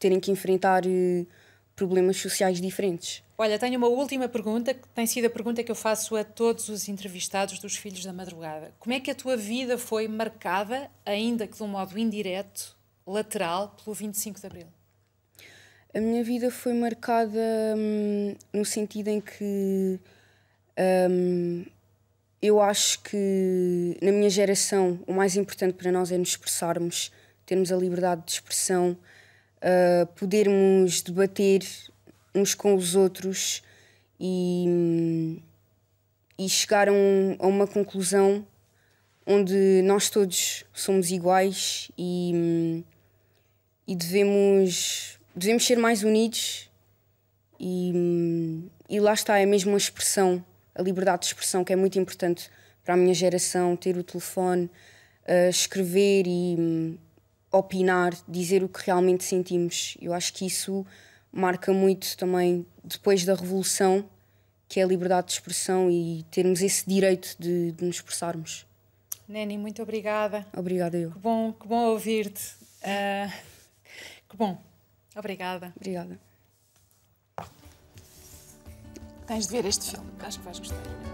terem 0.00 0.18
que 0.18 0.32
enfrentar 0.32 0.82
problemas 1.76 2.16
sociais 2.16 2.60
diferentes. 2.60 3.22
Olha, 3.36 3.58
tenho 3.58 3.78
uma 3.78 3.88
última 3.88 4.28
pergunta, 4.28 4.74
que 4.74 4.86
tem 4.88 5.06
sido 5.06 5.26
a 5.26 5.30
pergunta 5.30 5.62
que 5.62 5.70
eu 5.70 5.74
faço 5.74 6.14
a 6.16 6.22
todos 6.22 6.68
os 6.68 6.88
entrevistados 6.88 7.58
dos 7.58 7.76
Filhos 7.76 8.04
da 8.04 8.12
Madrugada. 8.12 8.72
Como 8.78 8.94
é 8.94 9.00
que 9.00 9.10
a 9.10 9.14
tua 9.14 9.36
vida 9.36 9.76
foi 9.76 10.06
marcada, 10.06 10.90
ainda 11.04 11.46
que 11.46 11.56
de 11.56 11.62
um 11.62 11.68
modo 11.68 11.98
indireto, 11.98 12.76
lateral, 13.06 13.76
pelo 13.82 13.94
25 13.94 14.40
de 14.40 14.46
Abril? 14.46 14.66
A 15.92 16.00
minha 16.00 16.22
vida 16.22 16.50
foi 16.50 16.74
marcada 16.74 17.40
hum, 17.76 18.34
no 18.52 18.64
sentido 18.64 19.08
em 19.08 19.20
que 19.20 19.98
hum, 21.10 21.64
eu 22.42 22.60
acho 22.60 23.02
que 23.02 23.96
na 24.02 24.12
minha 24.12 24.28
geração 24.28 25.00
o 25.06 25.12
mais 25.12 25.36
importante 25.36 25.74
para 25.74 25.90
nós 25.90 26.12
é 26.12 26.18
nos 26.18 26.30
expressarmos, 26.30 27.10
termos 27.46 27.72
a 27.72 27.76
liberdade 27.76 28.22
de 28.26 28.32
expressão, 28.32 28.96
uh, 29.62 30.06
podermos 30.14 31.00
debater 31.00 31.64
uns 32.34 32.54
com 32.54 32.74
os 32.74 32.94
outros 32.94 33.62
e, 34.20 35.40
e 36.38 36.48
chegar 36.48 36.88
a, 36.88 36.92
um, 36.92 37.36
a 37.38 37.46
uma 37.46 37.66
conclusão 37.66 38.46
onde 39.26 39.80
nós 39.82 40.10
todos 40.10 40.64
somos 40.72 41.10
iguais 41.10 41.90
e, 41.96 42.84
e 43.86 43.96
devemos, 43.96 45.18
devemos 45.34 45.64
ser 45.64 45.78
mais 45.78 46.02
unidos 46.02 46.70
e, 47.58 48.68
e 48.88 49.00
lá 49.00 49.14
está, 49.14 49.38
é 49.38 49.46
mesmo 49.46 49.72
a 49.72 49.78
expressão, 49.78 50.44
a 50.74 50.82
liberdade 50.82 51.20
de 51.20 51.26
expressão 51.26 51.64
que 51.64 51.72
é 51.72 51.76
muito 51.76 51.98
importante 51.98 52.50
para 52.84 52.94
a 52.94 52.96
minha 52.96 53.14
geração, 53.14 53.76
ter 53.76 53.96
o 53.96 54.04
telefone, 54.04 54.70
uh, 55.26 55.48
escrever 55.48 56.26
e 56.26 56.56
um, 56.58 56.98
opinar, 57.50 58.12
dizer 58.28 58.62
o 58.62 58.68
que 58.68 58.84
realmente 58.84 59.24
sentimos. 59.24 59.96
Eu 60.00 60.12
acho 60.12 60.32
que 60.32 60.46
isso 60.46 60.84
marca 61.32 61.72
muito 61.72 62.16
também 62.16 62.66
depois 62.82 63.24
da 63.24 63.34
Revolução, 63.34 64.08
que 64.68 64.80
é 64.80 64.82
a 64.82 64.86
liberdade 64.86 65.28
de 65.28 65.32
expressão 65.34 65.90
e 65.90 66.24
termos 66.30 66.60
esse 66.60 66.88
direito 66.88 67.36
de, 67.38 67.72
de 67.72 67.84
nos 67.84 67.96
expressarmos. 67.96 68.66
Neni, 69.26 69.56
muito 69.56 69.82
obrigada. 69.82 70.46
Obrigada 70.54 70.98
eu. 70.98 71.10
Que 71.12 71.18
bom, 71.18 71.52
que 71.52 71.66
bom 71.66 71.86
ouvir-te. 71.86 72.54
Uh, 72.82 73.32
que 74.28 74.36
bom. 74.36 74.60
Obrigada. 75.16 75.72
Obrigada. 75.76 76.33
Tens 79.26 79.48
de 79.48 79.56
ver 79.56 79.66
este 79.66 79.90
filme, 79.90 80.10
acho 80.20 80.38
que 80.38 80.44
vais 80.44 80.58
gostar. 80.58 81.13